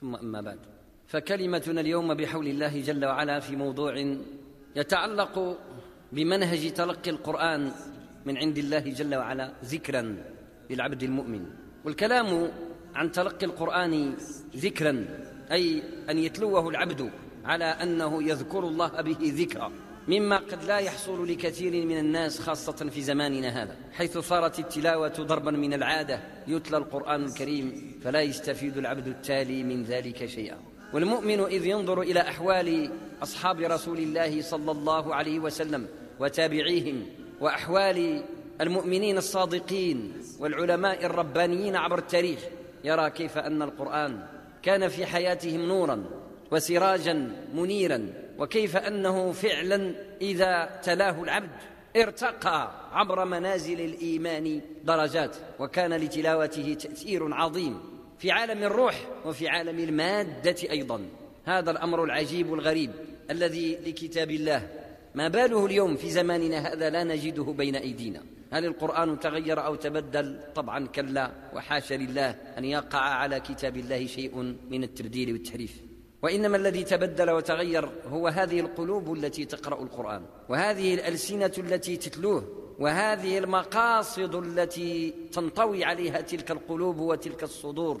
ثم 0.00 0.14
أما 0.16 0.40
بعد. 0.40 0.58
فكلمتنا 1.06 1.80
اليوم 1.80 2.14
بحول 2.14 2.46
الله 2.46 2.80
جل 2.80 3.04
وعلا 3.04 3.40
في 3.40 3.56
موضوع 3.56 4.16
يتعلق 4.76 5.58
بمنهج 6.12 6.72
تلقي 6.72 7.10
القرآن 7.10 7.72
من 8.26 8.36
عند 8.36 8.58
الله 8.58 8.78
جل 8.78 9.14
وعلا 9.14 9.52
ذكرا 9.64 10.16
للعبد 10.70 11.02
المؤمن. 11.02 11.46
والكلام 11.84 12.52
عن 12.94 13.12
تلقي 13.12 13.46
القرآن 13.46 14.14
ذكرا 14.56 15.04
أي 15.52 15.82
أن 16.10 16.18
يتلوه 16.18 16.68
العبد 16.68 17.10
على 17.44 17.64
أنه 17.64 18.22
يذكر 18.22 18.68
الله 18.68 19.00
به 19.00 19.18
ذكرا. 19.20 19.72
مما 20.08 20.36
قد 20.36 20.64
لا 20.64 20.78
يحصل 20.78 21.28
لكثير 21.28 21.86
من 21.86 21.98
الناس 21.98 22.40
خاصة 22.40 22.72
في 22.72 23.02
زماننا 23.02 23.62
هذا 23.62 23.76
حيث 23.92 24.18
صارت 24.18 24.58
التلاوة 24.58 25.08
ضربا 25.08 25.50
من 25.50 25.74
العادة 25.74 26.20
يتلى 26.46 26.76
القرآن 26.76 27.24
الكريم 27.24 27.98
فلا 28.04 28.20
يستفيد 28.20 28.76
العبد 28.76 29.06
التالي 29.06 29.62
من 29.62 29.82
ذلك 29.82 30.26
شيئا. 30.26 30.58
والمؤمن 30.92 31.40
إذ 31.40 31.66
ينظر 31.66 32.02
إلى 32.02 32.20
أحوال 32.20 32.90
أصحاب 33.22 33.60
رسول 33.60 33.98
الله 33.98 34.42
صلى 34.42 34.70
الله 34.70 35.14
عليه 35.14 35.38
وسلم 35.38 35.86
وتابعيهم 36.20 37.06
وأحوال 37.40 38.22
المؤمنين 38.60 39.18
الصادقين 39.18 40.12
والعلماء 40.40 41.06
الربانيين 41.06 41.76
عبر 41.76 41.98
التاريخ 41.98 42.40
يرى 42.84 43.10
كيف 43.10 43.38
أن 43.38 43.62
القرآن 43.62 44.26
كان 44.62 44.88
في 44.88 45.06
حياتهم 45.06 45.60
نورا 45.60 46.04
وسراجا 46.50 47.32
منيرا 47.54 48.25
وكيف 48.38 48.76
أنه 48.76 49.32
فعلا 49.32 49.94
إذا 50.20 50.80
تلاه 50.82 51.22
العبد 51.22 51.50
ارتقى 51.96 52.72
عبر 52.92 53.24
منازل 53.24 53.80
الإيمان 53.80 54.60
درجات 54.84 55.36
وكان 55.58 55.94
لتلاوته 55.94 56.74
تأثير 56.74 57.34
عظيم 57.34 57.80
في 58.18 58.30
عالم 58.30 58.62
الروح 58.62 59.06
وفي 59.24 59.48
عالم 59.48 59.78
المادة 59.78 60.56
أيضا. 60.70 61.00
هذا 61.44 61.70
الأمر 61.70 62.04
العجيب 62.04 62.54
الغريب 62.54 62.90
الذي 63.30 63.78
لكتاب 63.86 64.30
الله. 64.30 64.68
ما 65.14 65.28
باله 65.28 65.66
اليوم 65.66 65.96
في 65.96 66.10
زماننا 66.10 66.58
هذا 66.58 66.90
لا 66.90 67.04
نجده 67.04 67.44
بين 67.44 67.76
أيدينا. 67.76 68.22
هل 68.52 68.64
القرآن 68.64 69.20
تغير 69.20 69.64
أو 69.64 69.74
تبدل؟ 69.74 70.40
طبعا 70.54 70.86
كلا 70.86 71.32
وحاشا 71.54 71.94
لله 71.94 72.30
أن 72.58 72.64
يقع 72.64 72.98
على 72.98 73.40
كتاب 73.40 73.76
الله 73.76 74.06
شيء 74.06 74.56
من 74.70 74.84
التبديل 74.84 75.32
والتحريف. 75.32 75.85
وإنما 76.22 76.56
الذي 76.56 76.84
تبدل 76.84 77.30
وتغير 77.30 77.88
هو 78.08 78.28
هذه 78.28 78.60
القلوب 78.60 79.12
التي 79.12 79.44
تقرأ 79.44 79.82
القرآن 79.82 80.22
وهذه 80.48 80.94
الألسنة 80.94 81.52
التي 81.58 81.96
تتلوه 81.96 82.66
وهذه 82.78 83.38
المقاصد 83.38 84.34
التي 84.34 85.14
تنطوي 85.32 85.84
عليها 85.84 86.20
تلك 86.20 86.50
القلوب 86.50 86.98
وتلك 86.98 87.42
الصدور 87.42 88.00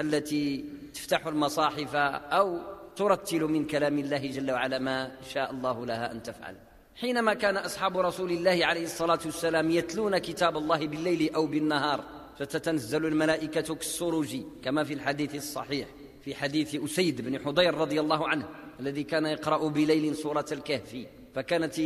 التي 0.00 0.64
تفتح 0.94 1.26
المصاحف 1.26 1.96
أو 1.96 2.58
ترتل 2.96 3.44
من 3.44 3.66
كلام 3.66 3.98
الله 3.98 4.30
جل 4.30 4.50
وعلا 4.50 4.78
ما 4.78 5.12
شاء 5.32 5.50
الله 5.50 5.86
لها 5.86 6.12
أن 6.12 6.22
تفعل. 6.22 6.56
حينما 6.96 7.34
كان 7.34 7.56
أصحاب 7.56 7.98
رسول 7.98 8.32
الله 8.32 8.66
عليه 8.66 8.84
الصلاة 8.84 9.18
والسلام 9.24 9.70
يتلون 9.70 10.18
كتاب 10.18 10.56
الله 10.56 10.86
بالليل 10.86 11.34
أو 11.34 11.46
بالنهار 11.46 12.04
فتتنزل 12.38 13.06
الملائكة 13.06 13.74
كالسروج 13.74 14.36
كما 14.62 14.84
في 14.84 14.94
الحديث 14.94 15.34
الصحيح. 15.34 15.88
في 16.24 16.34
حديث 16.34 16.74
أسيد 16.74 17.20
بن 17.20 17.38
حضير 17.38 17.74
رضي 17.74 18.00
الله 18.00 18.28
عنه 18.28 18.48
الذي 18.80 19.02
كان 19.02 19.26
يقرأ 19.26 19.68
بليل 19.68 20.16
سورة 20.16 20.46
الكهف 20.52 21.06
فكانت 21.34 21.78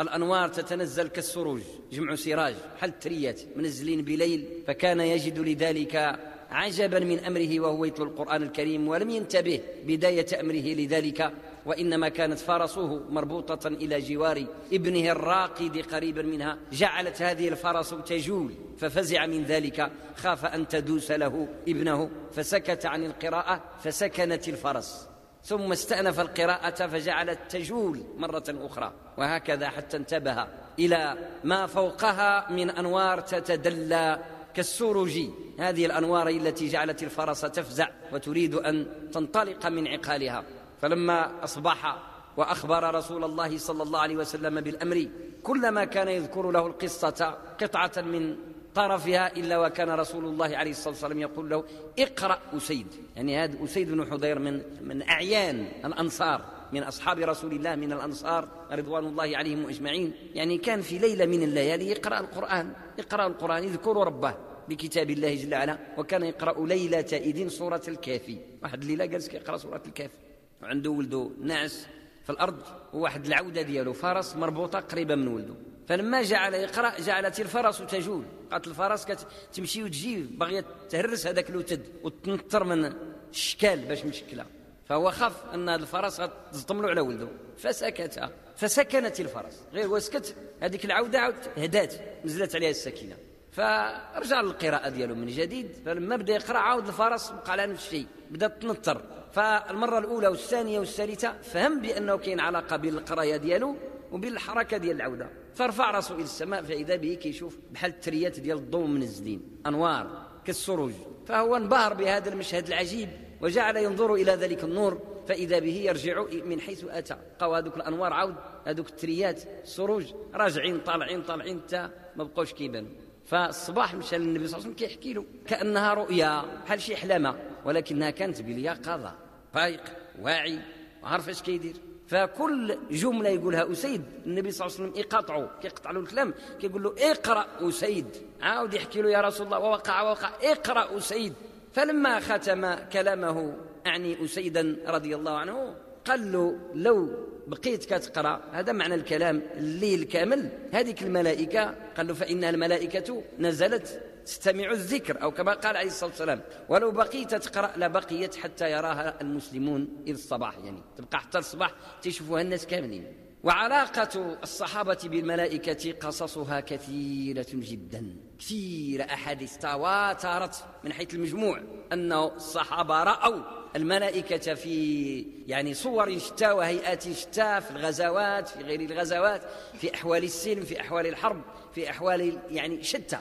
الأنوار 0.00 0.48
تتنزل 0.48 1.08
كالسروج 1.08 1.60
جمع 1.92 2.14
سراج 2.14 2.54
حل 2.78 2.92
تريات 2.92 3.40
منزلين 3.56 4.02
بليل 4.02 4.48
فكان 4.66 5.00
يجد 5.00 5.38
لذلك 5.38 6.18
عجبا 6.50 6.98
من 6.98 7.18
أمره 7.18 7.60
وهو 7.60 7.84
يتلو 7.84 8.04
القرآن 8.06 8.42
الكريم 8.42 8.88
ولم 8.88 9.10
ينتبه 9.10 9.60
بداية 9.86 10.40
أمره 10.40 10.74
لذلك. 10.74 11.32
وإنما 11.66 12.08
كانت 12.08 12.38
فرسه 12.38 13.02
مربوطة 13.10 13.68
إلى 13.68 14.00
جوار 14.00 14.46
ابنه 14.72 15.12
الراقد 15.12 15.78
قريبا 15.92 16.22
منها. 16.22 16.58
جعلت 16.72 17.22
هذه 17.22 17.48
الفرس 17.48 17.94
تجول 18.06 18.54
ففزع 18.78 19.26
من 19.26 19.44
ذلك. 19.44 19.92
خاف 20.16 20.44
أن 20.46 20.68
تدوس 20.68 21.10
له 21.10 21.48
ابنه 21.68 22.10
فسكت 22.32 22.86
عن 22.86 23.04
القراءة 23.04 23.60
فسكنت 23.84 24.48
الفرس. 24.48 25.08
ثم 25.44 25.72
استأنف 25.72 26.20
القراءة 26.20 26.86
فجعلت 26.86 27.38
تجول 27.48 28.02
مرة 28.16 28.44
أخرى. 28.48 28.92
وهكذا 29.18 29.68
حتى 29.68 29.96
انتبه 29.96 30.46
إلى 30.78 31.18
ما 31.44 31.66
فوقها 31.66 32.52
من 32.52 32.70
أنوار 32.70 33.20
تتدلى 33.20 34.18
كالسروج. 34.54 35.18
هذه 35.58 35.86
الأنوار 35.86 36.28
التي 36.28 36.68
جعلت 36.68 37.02
الفرس 37.02 37.40
تفزع 37.40 37.88
وتريد 38.12 38.54
أن 38.54 38.86
تنطلق 39.12 39.66
من 39.66 39.88
عقالها. 39.88 40.44
فلما 40.82 41.44
أصبح 41.44 41.98
وأخبر 42.36 42.94
رسول 42.94 43.24
الله 43.24 43.58
صلى 43.58 43.82
الله 43.82 44.00
عليه 44.00 44.16
وسلم 44.16 44.60
بالأمر 44.60 45.08
كلما 45.42 45.84
كان 45.84 46.08
يذكر 46.08 46.50
له 46.50 46.66
القصة 46.66 47.38
قطعة 47.60 47.92
من 47.96 48.36
طرفها 48.74 49.36
إلا 49.36 49.58
وكان 49.58 49.90
رسول 49.90 50.24
الله 50.24 50.56
عليه 50.56 50.70
الصلاة 50.70 50.88
والسلام 50.88 51.18
يقول 51.18 51.50
له 51.50 51.64
اقرأ 51.98 52.38
أسيد. 52.56 52.86
يعني 53.16 53.38
هذا 53.38 53.64
أسيد 53.64 53.90
بن 53.90 54.10
حضير 54.10 54.38
من 54.38 54.62
من 54.82 55.02
أعيان 55.02 55.68
الأنصار 55.84 56.44
من 56.72 56.82
أصحاب 56.82 57.18
رسول 57.18 57.52
الله 57.52 57.74
من 57.74 57.92
الأنصار 57.92 58.48
رضوان 58.72 59.06
الله 59.06 59.36
عليهم 59.36 59.66
أجمعين. 59.66 60.12
يعني 60.34 60.58
كان 60.58 60.80
في 60.80 60.98
ليلة 60.98 61.26
من 61.26 61.42
الليالي 61.42 61.86
يقرأ 61.86 62.20
القرآن 62.20 62.72
يقرأ 62.98 63.26
القرآن 63.26 63.64
يذكر 63.64 63.96
ربه 63.96 64.34
بكتاب 64.68 65.10
الله 65.10 65.34
جل 65.34 65.54
وعلا 65.54 65.78
وكان 65.98 66.22
يقرأ 66.22 66.66
ليلة 66.66 67.10
اذن 67.12 67.48
سوره 67.48 67.82
الكافي. 67.88 68.38
واحد 68.62 68.82
الليلة 68.82 69.04
جالس 69.04 69.28
يقرا 69.34 69.56
سوره 69.56 69.82
الكافي. 69.86 70.27
وعنده 70.62 70.90
ولده 70.90 71.30
نعس 71.42 71.86
في 72.24 72.30
الأرض 72.30 72.62
وواحد 72.92 73.26
العودة 73.26 73.62
ديالو 73.62 73.92
فرس 73.92 74.36
مربوطة 74.36 74.80
قريبة 74.80 75.14
من 75.14 75.28
ولده 75.28 75.54
فلما 75.88 76.22
جعل 76.22 76.54
يقرأ 76.54 77.00
جعلت 77.00 77.40
الفرس 77.40 77.78
تجول. 77.78 78.24
قالت 78.52 78.66
الفرس 78.66 79.06
كتمشي 79.52 79.84
وتجي 79.84 80.22
باغيه 80.22 80.64
تهرس 80.90 81.26
هذاك 81.26 81.50
الوتد 81.50 81.82
وتنطر 82.02 82.64
من 82.64 82.92
الشكال 83.30 83.78
باش 83.84 84.04
مشكله 84.04 84.46
فهو 84.88 85.10
خاف 85.10 85.54
أن 85.54 85.68
الفرس 85.68 86.22
تزطم 86.52 86.82
له 86.82 86.88
على 86.88 87.00
ولده 87.00 87.28
فسكت 87.56 88.30
فسكنت 88.56 89.20
الفرس. 89.20 89.62
غير 89.72 89.92
وسكت 89.92 90.34
هذيك 90.60 90.84
العودة 90.84 91.20
عاود 91.20 91.34
هدات 91.56 91.94
نزلت 92.24 92.54
عليها 92.54 92.70
السكينة. 92.70 93.16
فرجع 93.52 94.40
للقراءة 94.40 94.88
ديالو 94.88 95.14
من 95.14 95.26
جديد. 95.26 95.72
فلما 95.86 96.16
بدا 96.16 96.34
يقرأ 96.34 96.58
عاود 96.58 96.86
الفرس 96.86 97.30
بقى 97.30 97.52
على 97.52 97.66
نفس 97.66 97.86
الشيء 97.86 98.06
بدات 98.30 98.62
تنطر. 98.62 99.02
فالمرة 99.32 99.98
الأولى 99.98 100.28
والثانية 100.28 100.78
والثالثة 100.78 101.32
فهم 101.42 101.80
بأنه 101.80 102.16
كاين 102.16 102.40
علاقة 102.40 102.76
بين 102.76 102.94
القراية 102.94 103.36
ديالو 103.36 103.76
وبين 104.12 104.32
الحركة 104.32 104.76
ديال 104.76 104.96
العودة. 104.96 105.28
فرفع 105.54 105.90
راسه 105.90 106.14
إلى 106.14 106.24
السماء 106.24 106.62
فإذا 106.62 106.96
به 106.96 107.14
كيشوف 107.14 107.58
بحال 107.70 107.90
التريات 107.90 108.40
ديال 108.40 108.56
الضوء 108.56 108.86
منزلين 108.86 109.42
أنوار 109.66 110.26
كالسروج. 110.44 110.92
فهو 111.26 111.56
انبهر 111.56 111.94
بهذا 111.94 112.28
المشهد 112.28 112.66
العجيب 112.66 113.08
وجعل 113.40 113.76
ينظر 113.76 114.14
إلى 114.14 114.32
ذلك 114.32 114.64
النور 114.64 115.00
فإذا 115.28 115.58
به 115.58 115.76
يرجع 115.76 116.24
من 116.44 116.60
حيث 116.60 116.84
أتى. 116.88 117.16
بقاو 117.38 117.54
هذوك 117.54 117.76
الأنوار 117.76 118.12
عاود 118.12 118.34
هذوك 118.66 118.88
التريات 118.88 119.42
السروج 119.62 120.04
راجعين 120.34 120.78
طالعين 120.78 121.22
طالعين 121.22 121.60
حتى 121.60 121.88
ما 122.16 122.24
بقوش 122.24 122.52
كيبانوا 122.52 122.90
فالصباح 123.24 123.94
مشى 123.94 124.18
للنبي 124.18 124.48
صلى 124.48 124.58
الله 124.58 124.68
عليه 124.68 124.74
وسلم 124.74 124.88
كيحكي 124.88 125.12
له 125.12 125.24
كأنها 125.46 125.94
رؤيا 125.94 126.44
بحال 126.64 126.80
شي 126.80 126.96
حلمه 126.96 127.34
ولكنها 127.64 128.10
كانت 128.10 128.42
باليقظه 128.42 129.14
فايق 129.54 129.82
واعي 130.22 130.58
عارف 131.04 131.28
اش 131.28 131.42
كيدير. 131.42 131.76
فكل 132.06 132.78
جملة 132.90 133.28
يقولها 133.28 133.72
أسيد 133.72 134.02
النبي 134.26 134.50
صلى 134.50 134.66
الله 134.66 134.78
عليه 134.78 134.88
وسلم 134.88 135.00
يقاطعه 135.00 135.50
كيقطع 135.62 135.90
له 135.90 136.00
الكلام 136.00 136.34
كيقول 136.60 136.82
له 136.82 136.94
اقرأ 136.98 137.46
أسيد. 137.60 138.06
عاود 138.42 138.74
يحكي 138.74 139.02
له 139.02 139.10
يا 139.10 139.20
رسول 139.20 139.46
الله 139.46 139.58
ووقع 139.58 140.02
ووقع 140.02 140.30
اقرأ 140.42 140.98
أسيد. 140.98 141.32
فلما 141.72 142.20
ختم 142.20 142.74
كلامه 142.74 143.56
أعني 143.86 144.24
أسيدا 144.24 144.76
رضي 144.86 145.16
الله 145.16 145.38
عنه 145.38 145.74
قال 146.04 146.32
له 146.32 146.58
لو 146.74 147.10
بقيت 147.46 147.84
كتقرأ 147.84 148.40
هذا 148.52 148.72
معنى 148.72 148.94
الكلام 148.94 149.42
الليل 149.56 150.04
كامل 150.04 150.50
هذيك 150.72 151.02
الملائكة 151.02 151.74
قال 151.96 152.06
له 152.06 152.14
فان 152.14 152.44
الملائكة 152.44 153.22
نزلت 153.38 154.02
تستمع 154.28 154.70
الذكر 154.70 155.22
أو 155.22 155.30
كما 155.30 155.54
قال 155.54 155.76
عليه 155.76 155.88
الصلاة 155.88 156.10
والسلام 156.10 156.40
ولو 156.68 156.90
بقيت 156.90 157.34
تقرأ 157.34 157.70
لبقيت 157.76 158.36
حتى 158.36 158.70
يراها 158.70 159.20
المسلمون 159.20 159.88
إلى 160.02 160.12
الصباح 160.14 160.58
يعني 160.58 160.82
تبقى 160.96 161.20
حتى 161.20 161.38
الصباح 161.38 161.74
تشوفها 162.02 162.40
الناس 162.40 162.66
كاملين. 162.66 163.12
وعلاقة 163.42 164.38
الصحابة 164.42 164.98
بالملائكة 165.04 165.92
قصصها 165.92 166.60
كثيرة 166.60 167.46
جدا. 167.52 168.16
كثير 168.38 169.04
أحاديث 169.04 169.56
تواترت 169.58 170.64
من 170.84 170.92
حيث 170.92 171.14
المجموع 171.14 171.60
أن 171.92 172.12
الصحابة 172.12 173.02
رأوا 173.02 173.42
الملائكة 173.76 174.54
في 174.54 175.26
يعني 175.46 175.74
صور 175.74 176.18
شتى 176.18 176.50
وهيئات 176.50 177.12
شتى 177.12 177.60
في 177.60 177.70
الغزوات 177.70 178.48
في 178.48 178.62
غير 178.62 178.80
الغزوات 178.80 179.42
في 179.80 179.94
أحوال 179.94 180.24
السلم 180.24 180.64
في 180.64 180.80
أحوال 180.80 181.06
الحرب 181.06 181.42
في 181.74 181.90
أحوال 181.90 182.38
يعني 182.50 182.82
شتى. 182.82 183.18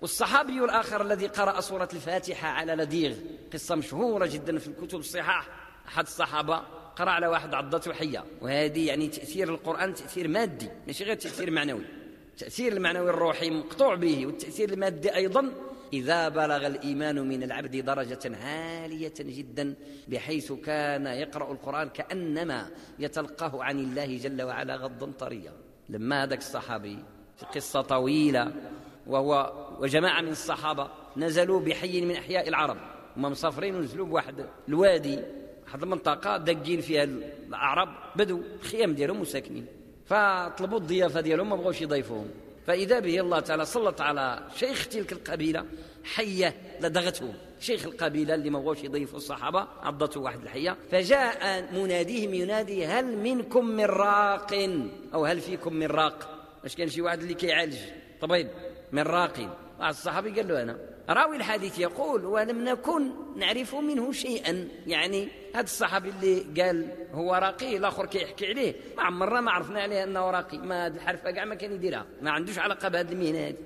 والصحابي 0.00 0.64
الآخر 0.64 1.02
الذي 1.02 1.26
قرأ 1.26 1.60
سورة 1.60 1.88
الفاتحة 1.92 2.48
على 2.48 2.74
لديغ 2.74 3.14
قصة 3.52 3.74
مشهورة 3.74 4.26
جدا 4.26 4.58
في 4.58 4.68
الكتب 4.68 4.98
الصحاح. 4.98 5.48
أحد 5.88 6.04
الصحابة 6.04 6.56
قرأ 6.96 7.10
على 7.10 7.26
واحد 7.26 7.54
عضته 7.54 7.92
حية 7.92 8.24
وهذه 8.40 8.86
يعني 8.86 9.08
تأثير 9.08 9.48
القرآن 9.48 9.94
تأثير 9.94 10.28
مادي 10.28 10.68
ماشي 10.86 11.04
غير 11.04 11.14
تأثير 11.14 11.50
معنوي. 11.50 11.84
التأثير 12.30 12.72
المعنوي 12.72 13.10
الروحي 13.10 13.50
مقطوع 13.50 13.94
به 13.94 14.26
والتأثير 14.26 14.72
المادي 14.72 15.14
أيضا. 15.14 15.52
إذا 15.92 16.28
بلغ 16.28 16.66
الإيمان 16.66 17.28
من 17.28 17.42
العبد 17.42 17.76
درجة 17.76 18.36
عالية 18.36 19.14
جدا 19.20 19.74
بحيث 20.08 20.52
كان 20.52 21.06
يقرأ 21.06 21.52
القرآن 21.52 21.88
كأنما 21.88 22.70
يتلقاه 22.98 23.64
عن 23.64 23.78
الله 23.78 24.18
جل 24.18 24.42
وعلا 24.42 24.76
غضا 24.76 25.12
طريا. 25.18 25.52
لما 25.88 26.22
هذاك 26.22 26.38
الصحابي 26.38 26.98
في 27.36 27.46
قصة 27.46 27.80
طويلة 27.80 28.52
وهو 29.10 29.52
وجماعة 29.80 30.20
من 30.20 30.28
الصحابة 30.28 30.88
نزلوا 31.16 31.60
بحي 31.60 32.00
من 32.00 32.16
أحياء 32.16 32.48
العرب. 32.48 32.76
هم 33.16 33.22
مسافرين 33.22 33.74
ونزلوا 33.74 34.06
بواحد 34.06 34.46
الوادي 34.68 35.18
واحد 35.66 35.82
المنطقة 35.82 36.36
دقين 36.36 36.80
فيها 36.80 37.04
الأعراب 37.04 37.88
بدو 38.16 38.42
الخيام 38.62 38.94
ديالهم 38.94 39.20
وساكنين. 39.20 39.66
فطلبوا 40.06 40.78
الضيافة 40.78 41.20
ديالهم 41.20 41.50
ما 41.50 41.56
بغوش 41.56 41.82
يضيفوهم. 41.82 42.30
فإذا 42.66 43.00
به 43.00 43.20
الله 43.20 43.40
تعالى 43.40 43.64
سلط 43.64 44.00
على 44.00 44.42
شيخ 44.56 44.88
تلك 44.88 45.12
القبيلة 45.12 45.64
حية 46.04 46.54
لدغته 46.80 47.34
شيخ 47.60 47.86
القبيلة 47.86 48.34
اللي 48.34 48.50
ما 48.50 48.58
بغوش 48.58 48.84
يضيفوا 48.84 49.16
الصحابة 49.16 49.68
عضته 49.82 50.20
واحد 50.20 50.42
الحية. 50.42 50.76
فجاء 50.90 51.62
مناديهم 51.74 52.34
ينادي 52.34 52.86
هل 52.86 53.16
منكم 53.16 53.64
من 53.64 53.84
راق 53.84 54.54
أو 55.14 55.24
هل 55.24 55.40
فيكم 55.40 55.74
من 55.74 55.86
راق 55.86 56.28
اش 56.64 56.76
كان 56.76 56.88
شي 56.88 57.02
واحد 57.02 57.20
اللي 57.20 57.34
كيعالج. 57.34 57.76
طبيب 58.20 58.48
من 58.92 59.02
راق 59.02 59.58
الصحابي 59.82 60.30
قال 60.30 60.48
له 60.48 60.62
أنا. 60.62 60.78
راوي 61.08 61.36
الحديث 61.36 61.78
يقول 61.78 62.24
ولم 62.24 62.64
نكن 62.64 63.10
نعرف 63.36 63.74
منه 63.74 64.12
شيئا. 64.12 64.68
يعني 64.86 65.28
هذا 65.54 65.64
الصحابي 65.64 66.08
اللي 66.08 66.62
قال 66.62 66.86
هو 67.12 67.34
راقي 67.34 67.76
الآخر 67.76 68.06
كيحكي 68.06 68.46
عليه. 68.46 68.74
ما 68.96 69.02
عمرنا 69.02 69.40
ما 69.40 69.50
عرفنا 69.50 69.80
عليه 69.80 70.04
أنه 70.04 70.30
راقي. 70.30 70.58
ما 70.58 70.86
هذه 70.86 70.94
الحرفه 70.94 71.30
كاع 71.30 71.44
ما 71.44 71.54
كان 71.54 71.72
يديرها 71.72 72.06
ما 72.22 72.30
عندوش 72.30 72.58
علاقة 72.58 72.88
بهذه 72.88 73.12
المهنة 73.12 73.38
هذه. 73.38 73.56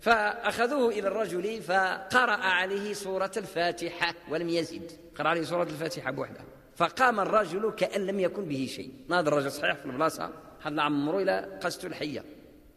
فأخذوه 0.00 0.88
إلى 0.88 1.08
الرجل 1.08 1.62
فقرأ 1.62 2.36
عليه 2.36 2.92
سورة 2.92 3.32
الفاتحة 3.36 4.14
ولم 4.30 4.48
يزد. 4.48 4.90
قرأ 5.18 5.28
عليه 5.28 5.42
سورة 5.42 5.62
الفاتحة 5.62 6.10
بوحدها. 6.10 6.44
فقام 6.76 7.20
الرجل 7.20 7.70
كأن 7.70 8.06
لم 8.06 8.20
يكن 8.20 8.44
به 8.44 8.68
شيء. 8.70 8.90
هذا 9.10 9.28
الرجل 9.28 9.50
صحيح؟ 9.52 9.76
في 9.76 9.86
البلاصه 9.86 10.30
حل 10.60 10.80
عمرو 10.80 11.20
إلى 11.20 11.58
قست 11.62 11.84
الحية. 11.84 12.24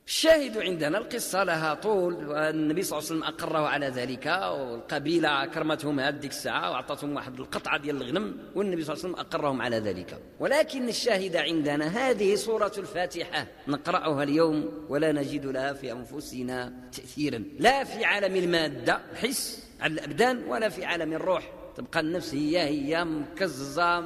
الشاهد 0.08 0.58
عندنا 0.58 0.98
القصة 0.98 1.44
لها 1.44 1.74
طول 1.74 2.28
والنبي 2.28 2.84
صلى 2.84 3.00
الله 3.00 3.10
عليه 3.10 3.20
وسلم 3.20 3.24
أقره 3.24 3.68
على 3.68 3.88
ذلك 3.88 4.26
والقبيلة 4.26 5.46
كرمتهم 5.46 6.00
هذيك 6.00 6.32
الساعة 6.32 6.72
وأعطتهم 6.72 7.16
واحد 7.16 7.40
القطعة 7.40 7.78
ديال 7.78 8.02
الغنم 8.02 8.38
والنبي 8.56 8.84
صلى 8.84 8.94
الله 8.94 9.06
عليه 9.06 9.14
وسلم 9.14 9.26
أقرهم 9.26 9.62
على 9.62 9.80
ذلك. 9.80 10.20
ولكن 10.40 10.90
الشاهد 10.90 11.36
عندنا 11.36 11.88
هذه 11.88 12.36
سورة 12.36 12.72
الفاتحة 12.78 13.48
نقرأها 13.68 14.24
اليوم 14.24 14.86
ولا 14.90 15.12
نجد 15.12 15.46
لها 15.46 15.74
في 15.74 15.92
أنفسنا 15.92 16.74
تأثيرا. 16.92 17.44
لا 17.60 17.84
في 17.84 18.06
عالم 18.06 18.36
المادة 18.36 19.00
حس 19.16 19.64
على 19.82 19.94
الأبدان 19.94 20.44
ولا 20.44 20.70
في 20.70 20.86
عالم 20.86 21.14
الروح. 21.14 21.52
تبقى 21.78 22.00
النفس 22.00 22.34
هي 22.34 22.60
هي 22.60 23.06
مكززة 23.06 24.04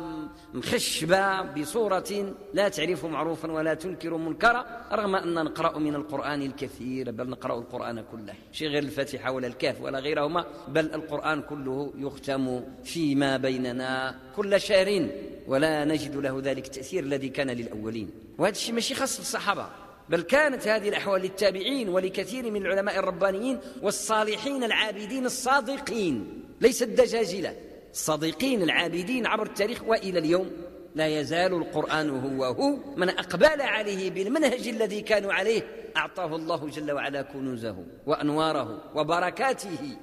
مخشبة 0.53 1.41
بصورة 1.41 2.35
لا 2.53 2.69
تعرف 2.69 3.05
معروفا 3.05 3.51
ولا 3.51 3.73
تنكر 3.73 4.17
منكرا 4.17 4.65
رغم 4.91 5.15
أن 5.15 5.33
نقرأ 5.33 5.79
من 5.79 5.95
القرآن 5.95 6.41
الكثير 6.41 7.11
بل 7.11 7.29
نقرأ 7.29 7.59
القرآن 7.59 8.03
كله. 8.11 8.33
شيء 8.51 8.67
غير 8.67 8.83
الفاتحة 8.83 9.31
ولا 9.31 9.47
الكهف 9.47 9.81
ولا 9.81 9.99
غيرهما 9.99 10.45
بل 10.67 10.85
القرآن 10.93 11.41
كله 11.41 11.93
يختم 11.97 12.63
فيما 12.83 13.37
بيننا 13.37 14.15
كل 14.35 14.61
شهر 14.61 15.09
ولا 15.47 15.85
نجد 15.85 16.15
له 16.15 16.41
ذلك 16.43 16.65
التأثير 16.65 17.03
الذي 17.03 17.29
كان 17.29 17.49
للأولين. 17.49 18.09
وهذا 18.37 18.55
الشيء 18.55 18.75
ماشي 18.75 18.95
خاص 18.95 19.17
بالصحابة. 19.17 19.67
بل 20.11 20.21
كانت 20.21 20.67
هذه 20.67 20.89
الأحوال 20.89 21.21
للتابعين 21.21 21.89
ولكثير 21.89 22.51
من 22.51 22.65
العلماء 22.65 22.99
الربانيين 22.99 23.59
والصالحين 23.81 24.63
العابدين 24.63 25.25
الصادقين 25.25 26.43
ليس 26.61 26.83
الدجاجلة 26.83 27.55
الصديقين 27.91 28.61
العابدين 28.61 29.25
عبر 29.25 29.45
التاريخ 29.45 29.83
وإلى 29.83 30.19
اليوم. 30.19 30.51
لا 30.95 31.19
يزال 31.19 31.53
القرآن 31.53 32.09
هو 32.09 32.45
هو 32.45 32.77
من 32.97 33.09
أقبل 33.09 33.61
عليه 33.61 34.09
بالمنهج 34.11 34.67
الذي 34.67 35.01
كانوا 35.01 35.33
عليه. 35.33 35.61
أعطاه 35.97 36.35
الله 36.35 36.69
جل 36.69 36.91
وعلا 36.91 37.21
كنوزه 37.21 37.85
وأنواره 38.05 38.81
وبركاته. 38.95 39.97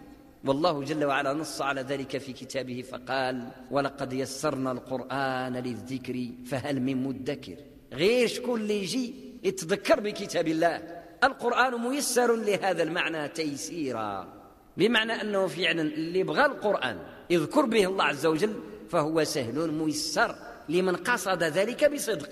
والله 0.45 0.83
جل 0.83 1.05
وعلا 1.05 1.33
نص 1.33 1.63
على 1.63 1.81
ذلك 1.81 2.19
في 2.19 2.33
كتابه 2.33 2.83
فقال 2.83 3.49
ولقد 3.71 4.13
يسرنا 4.13 4.73
القرآن 4.73 5.57
للذكر 5.57 6.29
فهل 6.47 6.83
من 6.83 7.03
مدكر. 7.03 7.57
غير 7.93 8.27
شكون 8.27 8.61
اللي 8.61 8.83
يجي 8.83 9.28
يتذكر 9.43 10.01
بكتاب 10.01 10.49
الله. 10.49 11.03
القرآن 11.25 11.81
ميسر 11.81 12.37
لهذا 12.37 12.83
المعنى 12.83 13.29
تيسيرا. 13.29 14.35
بمعنى 14.77 15.13
أنه 15.13 15.47
فعلا 15.47 15.83
اللي 15.83 16.23
بغى 16.23 16.47
القرآن 16.47 16.99
يذكر 17.31 17.65
به 17.65 17.87
الله 17.87 18.05
عز 18.05 18.27
وجل 18.27 18.55
فهو 18.91 19.25
سهل 19.25 19.73
ميسر 19.73 20.35
لمن 20.69 20.97
قصد 20.97 21.43
ذلك 21.43 21.93
بصدق. 21.93 22.29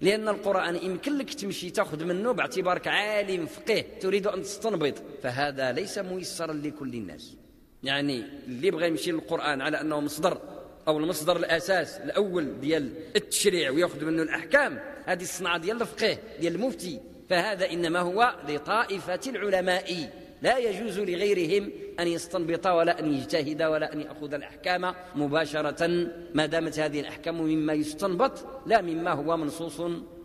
لأن 0.00 0.28
القرآن 0.28 0.76
يمكن 0.76 1.18
لك 1.18 1.34
تمشي 1.34 1.70
تأخذ 1.70 2.04
منه 2.04 2.32
باعتبارك 2.32 2.88
عالم 2.88 3.46
فقيه 3.46 3.98
تريد 4.00 4.26
أن 4.26 4.42
تستنبط. 4.42 4.94
فهذا 5.22 5.72
ليس 5.72 5.98
ميسرا 5.98 6.52
لكل 6.52 6.94
الناس. 6.94 7.36
يعني 7.82 8.24
اللي 8.46 8.70
بغى 8.70 8.86
يمشي 8.86 9.12
للقرآن 9.12 9.60
على 9.60 9.80
أنه 9.80 10.00
مصدر 10.00 10.40
أو 10.88 10.98
المصدر 10.98 11.36
الأساس 11.36 11.96
الأول 11.96 12.60
ديال 12.60 12.92
التشريع 13.16 13.70
ويأخذ 13.70 14.04
منه 14.04 14.22
الأحكام. 14.22 14.78
هذه 15.04 15.22
الصنعة 15.22 15.58
ديال 15.58 15.80
الفقيه 15.82 16.18
ديال 16.40 16.54
المفتي. 16.54 17.00
فهذا 17.30 17.70
إنما 17.70 18.00
هو 18.00 18.34
لطائفة 18.48 19.20
العلماء. 19.26 20.10
لا 20.42 20.58
يجوز 20.58 20.98
لغيرهم 20.98 21.70
أن 22.00 22.08
يستنبط 22.08 22.66
ولا 22.66 23.00
أن 23.00 23.12
يجتهد 23.12 23.62
ولا 23.62 23.92
أن 23.92 24.00
يأخذ 24.00 24.34
الأحكام 24.34 24.94
مباشرة. 25.14 26.06
ما 26.34 26.46
دامت 26.46 26.78
هذه 26.78 27.00
الأحكام 27.00 27.42
مما 27.42 27.72
يستنبط 27.72 28.46
لا 28.66 28.82
مما 28.82 29.12
هو 29.12 29.36
منصوص 29.36 29.80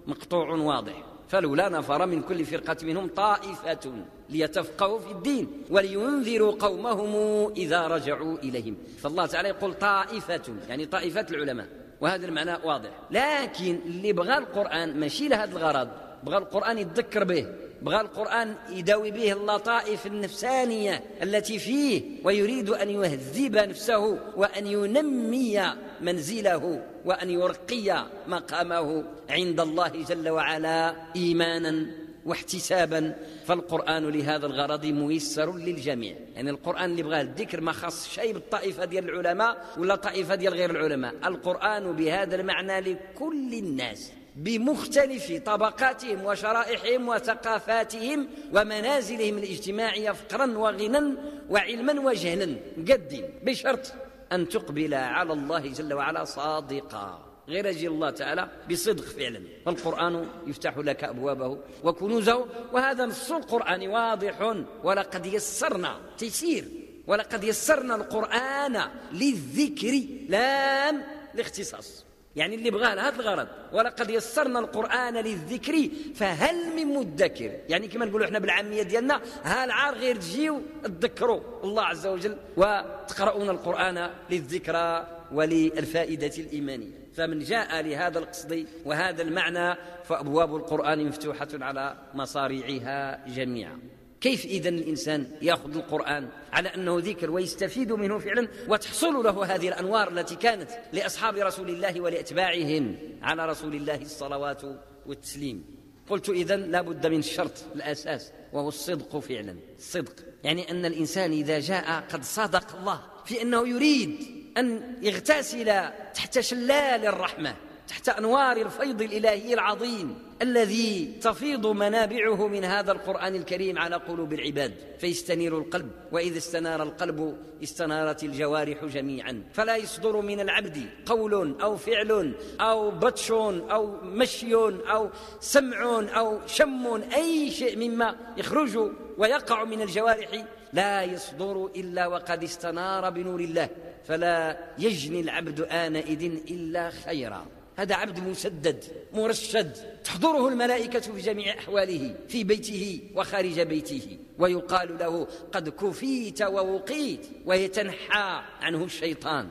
مقطوع 0.08 0.50
واضح. 0.50 1.04
فلولا 1.28 1.70
نفر 1.70 2.06
من 2.06 2.22
كل 2.22 2.46
فرقة 2.46 2.78
منهم 2.84 3.08
طائفة. 3.08 3.94
ليتفقهوا 4.34 5.00
في 5.00 5.12
الدين 5.12 5.64
ولينذروا 5.70 6.52
قومهم 6.52 7.14
إذا 7.58 7.88
رجعوا 7.88 8.38
إليهم. 8.38 8.78
فالله 9.02 9.26
تعالى 9.26 9.50
يقول 9.50 9.74
طائفة 9.74 10.42
يعني 10.70 10.86
طائفة 10.86 11.26
العلماء. 11.32 11.68
وهذا 12.02 12.26
المعنى 12.26 12.56
واضح. 12.64 12.90
لكن 13.12 13.80
اللي 13.86 14.14
بغى 14.14 14.38
القرآن 14.38 15.00
ماشي 15.00 15.28
لهذا 15.28 15.52
الغرض. 15.58 15.90
بغى 16.24 16.38
القرآن 16.38 16.78
يتذكر 16.78 17.24
به. 17.24 17.48
بغى 17.82 18.02
القرآن 18.02 18.56
يداوي 18.70 19.12
به 19.12 19.34
اللطائف 19.34 20.08
النفسانية 20.08 21.04
التي 21.24 21.60
فيه 21.60 22.02
ويريد 22.24 22.70
أن 22.70 22.90
يهذب 22.90 23.56
نفسه 23.56 24.20
وأن 24.36 24.68
ينمي 24.68 25.62
منزله 26.02 26.82
وأن 27.06 27.30
يرقي 27.30 28.06
مقامه 28.28 29.04
عند 29.30 29.60
الله 29.60 29.88
جل 30.10 30.30
وعلا 30.30 30.96
إيمانا. 31.16 32.03
واحتسابا 32.26 33.16
فالقرآن 33.46 34.10
لهذا 34.10 34.46
الغرض 34.46 34.86
ميسر 34.86 35.56
للجميع. 35.56 36.16
يعني 36.36 36.50
القرآن 36.50 36.92
اللي 36.92 37.04
بغاه 37.04 37.22
الذكر 37.22 37.62
ما 37.62 37.72
خاص 37.72 38.10
شيء 38.10 38.34
بالطائفة 38.34 38.86
ديال 38.86 39.10
العلماء 39.10 39.66
ولا 39.78 39.96
طائفة 39.96 40.36
ديال 40.36 40.54
غير 40.54 40.70
العلماء. 40.70 41.14
القرآن 41.26 41.92
بهذا 41.92 42.36
المعنى 42.36 42.80
لكل 42.80 43.54
الناس 43.54 44.12
بمختلف 44.36 45.42
طبقاتهم 45.46 46.26
وشرائحهم 46.26 47.08
وثقافاتهم 47.08 48.28
ومنازلهم 48.54 49.38
الاجتماعية 49.38 50.12
فقرا 50.12 50.58
وغنى 50.58 51.16
وعلما 51.50 52.02
وجهلا 52.02 52.56
قد 52.78 53.30
بشرط 53.44 53.94
أن 54.32 54.50
تقبل 54.50 54.94
على 54.94 55.34
الله 55.34 55.68
جل 55.68 55.94
وعلا 55.94 56.24
صادقا. 56.24 57.33
غير 57.50 57.66
يجي 57.66 57.88
الله 57.88 58.10
تعالى 58.10 58.50
بصدق 58.72 59.04
فعلا. 59.04 59.42
فالقرآن 59.66 60.28
يفتح 60.48 60.78
لك 60.78 61.04
أبوابه 61.04 61.58
وكنوزه 61.84 62.46
وهذا 62.74 63.06
نص 63.06 63.32
القرآن 63.32 63.88
واضح. 63.88 64.56
ولقد 64.84 65.26
يسرنا 65.26 66.00
تيسير. 66.18 66.66
ولقد 67.08 67.44
يسرنا 67.44 67.96
القرآن 67.96 68.82
للذكر 69.14 70.02
لام 70.30 71.04
الاختصاص 71.36 72.06
يعني 72.36 72.56
اللي 72.56 72.72
بغاه 72.72 72.88
هذا 72.88 73.16
الغرض. 73.16 73.48
ولقد 73.74 74.10
يسرنا 74.10 74.60
القرآن 74.60 75.14
للذكر 75.14 75.90
فهل 76.16 76.76
من 76.76 76.88
مدكر؟ 76.88 77.52
يعني 77.70 77.88
كما 77.88 78.06
نقولوا 78.06 78.26
إحنا 78.28 78.40
بالعامية 78.40 78.84
ديالنا 78.84 79.22
ها 79.44 79.64
العار 79.64 79.96
غير 79.96 80.16
تجيو 80.16 80.62
تذكروا 80.84 81.42
الله 81.64 81.84
عز 81.84 82.08
وجل 82.08 82.38
وتقرؤون 82.58 83.50
القرآن 83.50 84.10
للذكرى 84.30 85.08
وللفائدة 85.32 86.32
الإيمانية. 86.38 87.03
فمن 87.16 87.40
جاء 87.40 87.82
لهذا 87.82 88.20
القصد 88.20 88.66
وهذا 88.86 89.22
المعنى 89.22 89.76
فأبواب 90.04 90.56
القرآن 90.56 91.08
مفتوحة 91.08 91.48
على 91.54 91.98
مصاريعها 92.14 93.28
جميعا. 93.28 93.80
كيف 94.22 94.46
إذا 94.46 94.70
الإنسان 94.70 95.28
يأخذ 95.42 95.76
القرآن 95.76 96.30
على 96.54 96.70
أنه 96.70 97.00
ذكر 97.00 97.32
ويستفيد 97.32 97.92
منه 97.92 98.20
فعلا 98.20 98.48
وتحصل 98.68 99.14
له 99.24 99.56
هذه 99.56 99.68
الأنوار 99.68 100.12
التي 100.12 100.36
كانت 100.36 100.70
لأصحاب 100.94 101.38
رسول 101.38 101.70
الله 101.70 102.02
ولأتباعهم 102.02 102.98
على 103.22 103.46
رسول 103.46 103.76
الله 103.76 104.02
الصلوات 104.02 104.62
والتسليم؟ 105.06 105.66
قلت 106.10 106.30
إذا 106.30 106.56
لا 106.56 106.82
بد 106.82 107.08
من 107.08 107.20
الشرط 107.20 107.64
الأساس 107.76 108.32
وهو 108.54 108.68
الصدق 108.68 109.20
فعلا 109.20 109.56
الصدق 109.78 110.16
يعني 110.44 110.72
أن 110.72 110.86
الإنسان 110.86 111.32
إذا 111.32 111.60
جاء 111.60 112.04
قد 112.12 112.24
صدق 112.24 112.76
الله 112.76 113.02
في 113.26 113.42
أنه 113.42 113.68
يريد 113.68 114.43
أن 114.58 114.98
يغتسل 115.02 115.66
تحت 116.14 116.40
شلال 116.40 117.06
الرحمة 117.06 117.56
تحت 117.88 118.10
أنوار 118.10 118.58
الفيض 118.58 119.02
الإلهي 119.02 119.54
العظيم 119.54 120.16
الذي 120.42 121.18
تفيض 121.22 121.68
منابعه 121.68 122.48
من 122.48 122.66
هذا 122.66 122.92
القرآن 122.92 123.36
الكريم 123.36 123.80
على 123.80 123.96
قلوب 123.96 124.34
العباد. 124.34 124.74
فيستنير 125.00 125.58
القلب 125.58 125.92
وإذا 126.12 126.38
استنار 126.38 126.84
القلب 126.84 127.38
استنارت 127.64 128.24
الجوارح 128.24 128.86
جميعا. 128.86 129.44
فلا 129.54 129.76
يصدر 129.76 130.22
من 130.22 130.40
العبد 130.40 130.90
قول 131.06 131.62
أو 131.62 131.78
فعل 131.78 132.34
أو 132.62 132.92
بطش 132.92 133.32
أو 133.32 134.02
مشي 134.04 134.56
أو 134.56 135.10
سمع 135.40 136.06
أو 136.18 136.40
شم 136.48 137.02
أي 137.16 137.52
شيء 137.52 137.78
مما 137.78 138.16
يخرج 138.38 138.92
ويقع 139.18 139.64
من 139.64 139.82
الجوارح 139.82 140.46
لا 140.74 141.04
يصدر 141.04 141.66
إلا 141.76 142.08
وقد 142.08 142.44
استنار 142.44 143.10
بنور 143.10 143.40
الله. 143.40 143.70
فلا 144.08 144.58
يجني 144.78 145.20
العبد 145.20 145.62
آنئذ 145.62 146.24
إلا 146.52 146.90
خيرا. 146.90 147.46
هذا 147.78 147.96
عبد 147.96 148.20
مسدد 148.20 148.84
مرشد 149.14 149.74
تحضره 150.04 150.48
الملائكة 150.48 151.00
في 151.00 151.22
جميع 151.22 151.60
أحواله 151.60 152.16
في 152.28 152.44
بيته 152.44 153.00
وخارج 153.16 153.60
بيته. 153.60 154.18
ويقال 154.40 154.98
له 154.98 155.28
قد 155.52 155.70
كفيت 155.70 156.42
ووقيت 156.42 157.28
ويتنحى 157.46 158.42
عنه 158.62 158.84
الشيطان. 158.84 159.48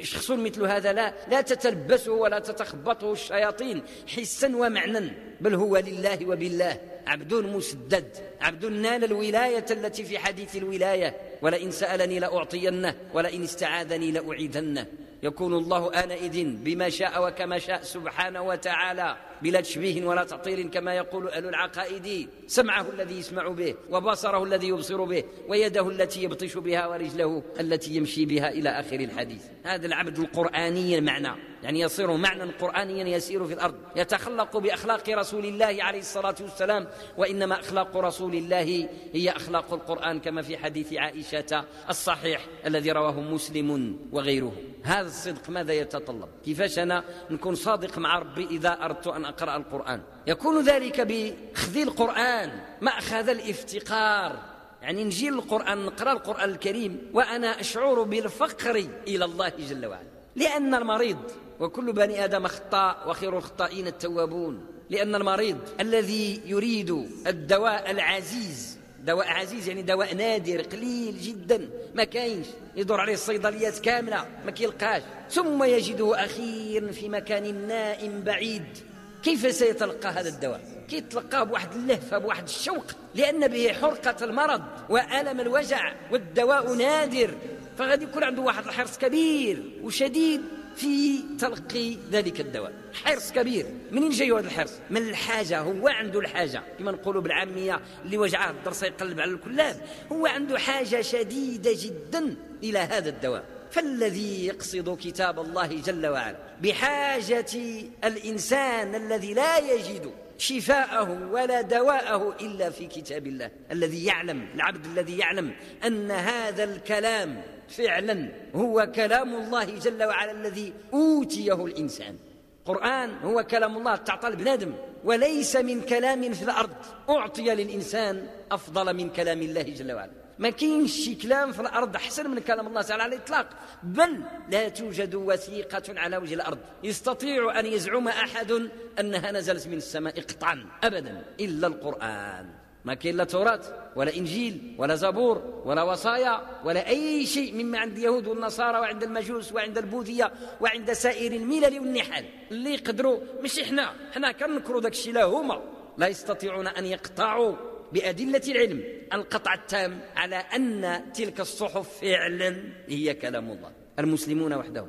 شخص 0.00 0.30
مثل 0.30 0.66
هذا 0.66 0.92
لا 0.92 1.14
لا 1.28 1.40
تتلبسه 1.40 2.12
ولا 2.12 2.38
تتخبطه 2.38 3.12
الشياطين 3.12 3.82
حسا 4.16 4.56
ومعنا 4.56 5.10
بل 5.40 5.54
هو 5.54 5.76
لله 5.76 6.26
وبالله. 6.26 6.80
عبد 7.06 7.34
مسدد 7.34 8.16
عبد 8.40 8.64
نال 8.66 9.04
الولاية 9.04 9.66
التي 9.70 10.04
في 10.04 10.18
حديث 10.18 10.56
الولاية. 10.56 11.16
ولئن 11.42 11.70
سألني 11.70 12.18
لأعطينه 12.18 12.94
ولئن 13.14 13.42
استعاذني 13.42 14.10
لأعيذنه 14.10 14.86
يكون 15.22 15.54
الله 15.54 16.04
آنئذ 16.04 16.44
بما 16.44 16.88
شاء 16.88 17.28
وكما 17.28 17.58
شاء 17.58 17.82
سبحانه 17.82 18.42
وتعالى. 18.42 19.16
بلا 19.42 19.60
تشبيه 19.60 20.06
ولا 20.06 20.24
تعطيل 20.24 20.70
كما 20.70 20.94
يقول 20.94 21.28
أهل 21.28 21.46
العقائد. 21.48 22.28
سمعه 22.46 22.86
الذي 22.94 23.18
يسمع 23.18 23.48
به 23.48 23.74
وبصره 23.90 24.44
الذي 24.44 24.68
يبصر 24.68 25.04
به 25.04 25.24
ويده 25.48 25.88
التي 25.88 26.22
يبطش 26.22 26.56
بها 26.56 26.86
ورجله 26.86 27.42
التي 27.60 27.96
يمشي 27.96 28.24
بها 28.24 28.50
إلى 28.50 28.68
آخر 28.68 29.00
الحديث. 29.00 29.42
هذا 29.64 29.86
العبد 29.86 30.18
القرآني 30.18 30.98
المعنى. 30.98 31.28
يعني 31.62 31.80
يصير 31.80 32.16
معنى 32.16 32.42
قرآنيا 32.42 33.16
يسير 33.16 33.44
في 33.44 33.54
الأرض. 33.54 33.74
يتخلق 33.96 34.56
بأخلاق 34.56 35.08
رسول 35.08 35.44
الله 35.44 35.76
عليه 35.78 35.98
الصلاة 35.98 36.34
والسلام. 36.40 36.88
وإنما 37.18 37.60
أخلاق 37.60 37.96
رسول 37.96 38.34
الله 38.34 38.88
هي 39.12 39.30
أخلاق 39.30 39.74
القرآن 39.74 40.20
كما 40.20 40.42
في 40.42 40.58
حديث 40.58 40.92
عائشة 40.92 41.64
الصحيح 41.90 42.46
الذي 42.66 42.92
رواه 42.92 43.20
مسلم 43.20 43.98
وغيره. 44.12 44.52
هذا 44.84 45.06
الصدق 45.06 45.50
ماذا 45.50 45.72
يتطلب؟ 45.72 46.28
كيفاش 46.44 46.78
أنا 46.78 47.04
نكون 47.30 47.54
صادق 47.54 47.98
مع 47.98 48.18
ربي 48.18 48.46
إذا 48.46 48.84
أردت 48.84 49.06
أن 49.06 49.24
أقرأ 49.32 49.56
القرآن. 49.56 50.00
يكون 50.26 50.64
ذلك 50.64 51.00
بأخذ 51.00 51.76
القرآن 51.76 52.50
مأخذ 52.80 53.28
الافتقار. 53.28 54.38
يعني 54.82 55.04
نجي 55.04 55.30
للقرآن 55.30 55.78
نقرأ 55.86 56.12
القرآن 56.12 56.50
الكريم 56.50 57.10
وأنا 57.12 57.60
أشعر 57.60 58.02
بالفقر 58.02 58.84
إلى 59.06 59.24
الله 59.24 59.52
جل 59.68 59.86
وعلا. 59.86 60.12
لأن 60.36 60.74
المريض 60.74 61.18
وكل 61.60 61.92
بني 61.92 62.24
آدم 62.24 62.46
خطاء 62.46 63.08
وخير 63.08 63.38
الخطائين 63.38 63.86
التوابون. 63.86 64.66
لأن 64.90 65.14
المريض 65.14 65.58
الذي 65.80 66.40
يريد 66.46 66.90
الدواء 67.26 67.90
العزيز 67.90 68.78
دواء 69.04 69.26
عزيز 69.28 69.68
يعني 69.68 69.82
دواء 69.82 70.14
نادر 70.14 70.62
قليل 70.62 71.20
جدا 71.20 71.70
ما 71.94 72.04
كاينش. 72.04 72.46
يدور 72.76 73.00
عليه 73.00 73.14
الصيدليات 73.14 73.78
كاملة 73.78 74.26
ما 74.44 74.50
كيلقاش. 74.50 75.02
ثم 75.30 75.64
يجده 75.64 76.24
أخيرا 76.24 76.92
في 76.92 77.08
مكان 77.08 77.66
نائم 77.66 78.22
بعيد. 78.22 78.78
كيف 79.22 79.54
سيتلقى 79.54 80.08
هذا 80.08 80.28
الدواء؟ 80.28 80.60
كيتلقاه 80.88 81.42
بواحد 81.42 81.74
اللهفة 81.74 82.18
بواحد 82.18 82.44
الشوق؟ 82.44 82.84
لأن 83.14 83.48
به 83.48 83.72
حرقة 83.72 84.24
المرض 84.24 84.62
وألم 84.88 85.40
الوجع 85.40 85.94
والدواء 86.12 86.74
نادر 86.74 87.34
فغادي 87.78 88.04
يكون 88.04 88.24
عنده 88.24 88.42
واحد 88.42 88.66
الحرص 88.66 88.98
كبير 88.98 89.62
وشديد 89.82 90.40
في 90.76 91.18
تلقي 91.40 91.96
ذلك 92.10 92.40
الدواء. 92.40 92.72
حرص 93.04 93.32
كبير. 93.32 93.66
منين 93.90 94.10
جاي 94.10 94.32
هذا 94.32 94.46
الحرص؟ 94.46 94.72
من 94.90 95.08
الحاجة 95.08 95.60
هو 95.60 95.88
عنده 95.88 96.20
الحاجة. 96.20 96.62
كما 96.78 96.92
نقولوا 96.92 97.22
بالعامية 97.22 97.80
اللي 98.04 98.18
وجعه 98.18 98.50
الدرس 98.50 98.82
يقلب 98.82 99.20
على 99.20 99.30
الكلاب 99.30 99.76
هو 100.12 100.26
عنده 100.26 100.58
حاجة 100.58 101.00
شديدة 101.00 101.70
جدا 101.74 102.36
إلى 102.62 102.78
هذا 102.78 103.08
الدواء. 103.08 103.44
فالذي 103.72 104.46
يقصد 104.46 104.98
كتاب 105.00 105.40
الله 105.40 105.66
جل 105.66 106.06
وعلا 106.06 106.36
بحاجة 106.62 107.56
الإنسان 108.04 108.94
الذي 108.94 109.34
لا 109.34 109.58
يجد 109.58 110.12
شفاءه 110.38 111.28
ولا 111.32 111.60
دواءه 111.60 112.36
إلا 112.40 112.70
في 112.70 112.86
كتاب 112.86 113.26
الله 113.26 113.50
الذي 113.70 114.04
يعلم 114.04 114.48
العبد 114.54 114.84
الذي 114.84 115.18
يعلم 115.18 115.52
أن 115.86 116.10
هذا 116.10 116.64
الكلام 116.64 117.42
فعلا 117.68 118.28
هو 118.54 118.92
كلام 118.94 119.34
الله 119.34 119.64
جل 119.64 120.04
وعلا 120.04 120.32
الذي 120.32 120.72
أوتيه 120.92 121.64
الإنسان. 121.64 122.16
قرآن 122.64 123.10
هو 123.22 123.42
كلام 123.42 123.76
الله 123.76 123.96
تعطى 123.96 124.28
البنادم 124.28 124.74
وليس 125.04 125.56
من 125.56 125.80
كلام 125.80 126.32
في 126.32 126.42
الأرض. 126.42 126.70
أعطي 127.10 127.42
للإنسان 127.54 128.26
أفضل 128.52 128.94
من 128.96 129.10
كلام 129.10 129.42
الله 129.42 129.62
جل 129.62 129.92
وعلا. 129.92 130.21
ما 130.38 130.50
كاينش 130.50 130.92
شي 130.92 131.14
كلام 131.14 131.52
في 131.52 131.60
الأرض 131.60 131.96
أحسن 131.96 132.30
من 132.30 132.38
كلام 132.38 132.66
الله 132.66 132.82
تعالى 132.82 133.02
على 133.02 133.16
الإطلاق. 133.16 133.48
بل 133.82 134.22
لا 134.50 134.68
توجد 134.68 135.14
وثيقة 135.14 136.00
على 136.00 136.16
وجه 136.16 136.34
الأرض. 136.34 136.58
يستطيع 136.84 137.60
أن 137.60 137.66
يزعم 137.66 138.08
أحد 138.08 138.68
أنها 139.00 139.32
نزلت 139.32 139.66
من 139.66 139.76
السماء 139.76 140.20
قطعا. 140.20 140.66
ابدا. 140.84 141.24
إلا 141.40 141.66
القرآن. 141.66 142.50
ما 142.84 142.94
كاين 142.94 143.16
لا 143.16 143.24
توراة 143.24 143.60
ولا 143.96 144.16
إنجيل 144.16 144.74
ولا 144.78 144.94
زبور 144.94 145.62
ولا 145.64 145.82
وصايا 145.82 146.40
ولا 146.64 146.88
أي 146.88 147.26
شيء 147.26 147.54
مما 147.54 147.78
عند 147.78 147.96
اليهود 147.96 148.26
والنصارى 148.26 148.78
وعند 148.78 149.02
المجوس 149.02 149.52
وعند 149.52 149.78
البوذية 149.78 150.32
وعند 150.60 150.92
سائر 150.92 151.32
الملل 151.32 151.80
والنحل. 151.80 152.24
اللي 152.50 152.74
يقدروا 152.74 153.18
مش 153.42 153.58
إحنا. 153.58 153.92
إحنا 154.12 154.32
كنكروا 154.32 154.80
داك 154.80 154.92
الشيء 154.92 155.12
لا 155.12 155.24
هما. 155.24 155.62
لا 155.98 156.06
يستطيعون 156.08 156.66
أن 156.66 156.86
يقطعوا. 156.86 157.71
بأدلة 157.92 158.42
العلم. 158.48 158.82
القطع 159.12 159.54
التام 159.54 160.00
على 160.16 160.36
أن 160.36 161.02
تلك 161.12 161.40
الصحف 161.40 162.00
فعلا 162.00 162.56
هي 162.88 163.14
كلام 163.14 163.50
الله. 163.50 163.72
المسلمون 163.98 164.52
وحدهم 164.52 164.88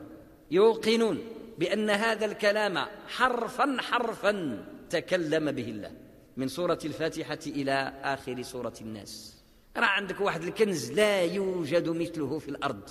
يوقنون 0.51 1.17
بأن 1.57 1.89
هذا 1.89 2.25
الكلام 2.25 2.77
حرفا 3.07 3.77
حرفا 3.79 4.65
تكلم 4.89 5.51
به 5.51 5.69
الله. 5.69 5.91
من 6.37 6.47
سورة 6.47 6.79
الفاتحة 6.85 7.39
إلى 7.47 7.93
آخر 8.03 8.41
سورة 8.41 8.73
الناس. 8.81 9.43
راه 9.77 9.85
عندك 9.85 10.21
واحد 10.21 10.43
الكنز 10.43 10.91
لا 10.91 11.21
يوجد 11.21 11.89
مثله 11.89 12.39
في 12.39 12.49
الأرض. 12.49 12.89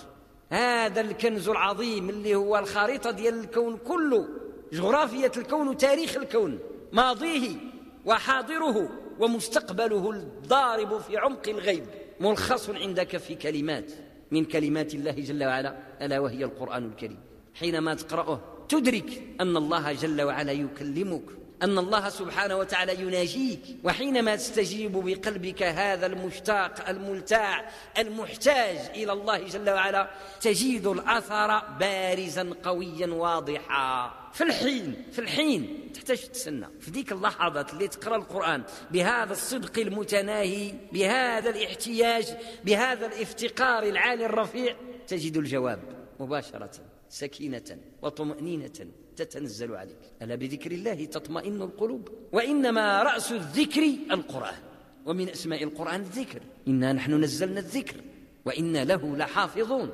هذا 0.51 1.01
الكنز 1.01 1.49
العظيم 1.49 2.09
اللي 2.09 2.35
هو 2.35 2.59
الخريطة 2.59 3.11
ديال 3.11 3.41
الكون 3.41 3.77
كله 3.77 4.29
جغرافية 4.73 5.33
الكون 5.37 5.69
وتاريخ 5.69 6.17
الكون. 6.17 6.59
ماضيه 6.93 7.57
وحاضره 8.05 8.89
ومستقبله 9.23 10.11
الضارب 10.11 11.01
في 11.01 11.17
عمق 11.17 11.49
الغيب 11.49 11.87
ملخص 12.21 12.71
عندك 12.71 13.17
في 13.17 13.35
كلمات 13.35 13.93
من 14.31 14.45
كلمات 14.45 14.95
الله 14.95 15.13
جل 15.13 15.45
وعلا 15.45 15.77
ألا 16.03 16.19
وهي 16.19 16.45
القرآن 16.45 16.85
الكريم. 16.85 17.21
حينما 17.55 17.95
تقرأه 17.95 18.41
تدرك 18.69 19.23
أن 19.41 19.57
الله 19.57 19.93
جل 19.93 20.23
وعلا 20.23 20.53
يكلمك 20.53 21.23
أن 21.63 21.79
الله 21.79 22.09
سبحانه 22.09 22.57
وتعالى 22.57 23.03
يناجيك. 23.03 23.61
وحينما 23.85 24.37
تستجيب 24.37 24.93
بقلبك 24.93 25.63
هذا 25.63 26.07
المشتاق 26.07 26.89
الملتاع 26.89 27.71
المحتاج 27.99 28.79
إلى 28.95 29.13
الله 29.13 29.39
جل 29.39 29.71
وعلا 29.71 30.11
تجد 30.41 30.87
الأثر 30.87 31.63
بارزا 31.81 32.55
قويا 32.63 33.07
واضحا. 33.07 34.22
في 34.33 34.45
الحين 34.45 35.05
في 35.13 35.19
الحين 35.19 35.93
تحتاج 35.95 36.19
تستنى 36.19 36.67
في 36.81 36.91
ذيك 36.91 37.13
اللحظات 37.13 37.73
اللي 37.73 37.89
تقرأ 37.89 38.17
القرآن 38.17 38.63
بهذا 38.91 39.33
الصدق 39.33 39.79
المتناهي 39.79 40.75
بهذا 40.93 41.51
الاحتياج 41.51 42.27
بهذا 42.65 43.07
الافتقار 43.07 43.83
العالي 43.83 44.27
الرفيع 44.27 44.77
تجد 45.07 45.37
الجواب 45.37 45.81
مباشرة 46.21 46.71
سكينة 47.09 47.79
وطمأنينة 48.03 48.87
تتنزل 49.17 49.75
عليك. 49.75 49.99
ألا 50.23 50.35
بذكر 50.35 50.71
الله 50.71 51.05
تطمئن 51.05 51.63
القلوب؟ 51.63 52.09
وإنما 52.33 53.03
رأس 53.03 53.33
الذكر 53.33 53.83
القرآن. 54.11 54.59
ومن 55.07 55.29
أسماء 55.29 55.65
القرآن 55.65 56.01
الذكر. 56.01 56.41
إنا 56.69 56.93
نحن 56.93 57.25
نزلنا 57.25 57.61
الذكر 57.61 57.97
وإنا 58.45 58.85
له 58.85 59.17
لحافظون. 59.17 59.91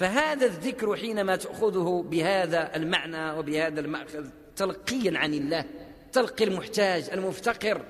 فهذا 0.00 0.46
الذكر 0.46 0.96
حينما 0.96 1.36
تأخذه 1.36 2.04
بهذا 2.10 2.76
المعنى 2.76 3.38
وبهذا 3.38 3.80
المأخذ 3.80 4.26
تلقيا 4.56 5.18
عن 5.18 5.34
الله 5.34 5.64
تلقي 6.12 6.44
المحتاج 6.44 7.10
المفتقر 7.12 7.82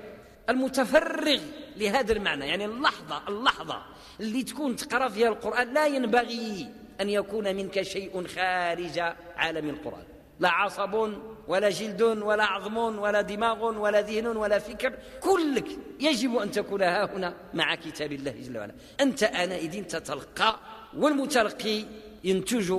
المتفرغ 0.48 1.40
لهذا 1.76 2.12
المعنى. 2.12 2.48
يعني 2.48 2.64
اللحظة 2.64 3.28
اللحظة 3.28 3.82
اللي 4.20 4.42
تكون 4.42 4.76
تقرأ 4.76 5.08
فيها 5.08 5.28
القرآن 5.28 5.74
لا 5.74 5.86
ينبغي 5.86 6.68
أن 7.00 7.08
يكون 7.08 7.56
منك 7.56 7.82
شيء 7.82 8.26
خارج 8.26 8.98
عالم 9.36 9.68
القرآن. 9.68 10.04
لا 10.40 10.48
عصب 10.48 11.12
ولا 11.48 11.70
جلد 11.70 12.02
ولا 12.02 12.44
عظم 12.44 12.76
ولا 12.76 13.20
دماغ 13.20 13.78
ولا 13.78 14.00
ذهن 14.00 14.26
ولا 14.26 14.58
فكر 14.58 14.94
كلك 15.20 15.66
يجب 16.00 16.36
أن 16.36 16.50
تكون 16.50 16.82
ها 16.82 17.16
هنا 17.16 17.34
مع 17.54 17.74
كتاب 17.74 18.12
الله 18.12 18.30
جل 18.30 18.58
وعلا. 18.58 18.74
أنت 19.00 19.22
آنئذ 19.22 19.84
تتلقى 19.84 20.60
والمتلقي 20.96 21.84
ينتج 22.24 22.74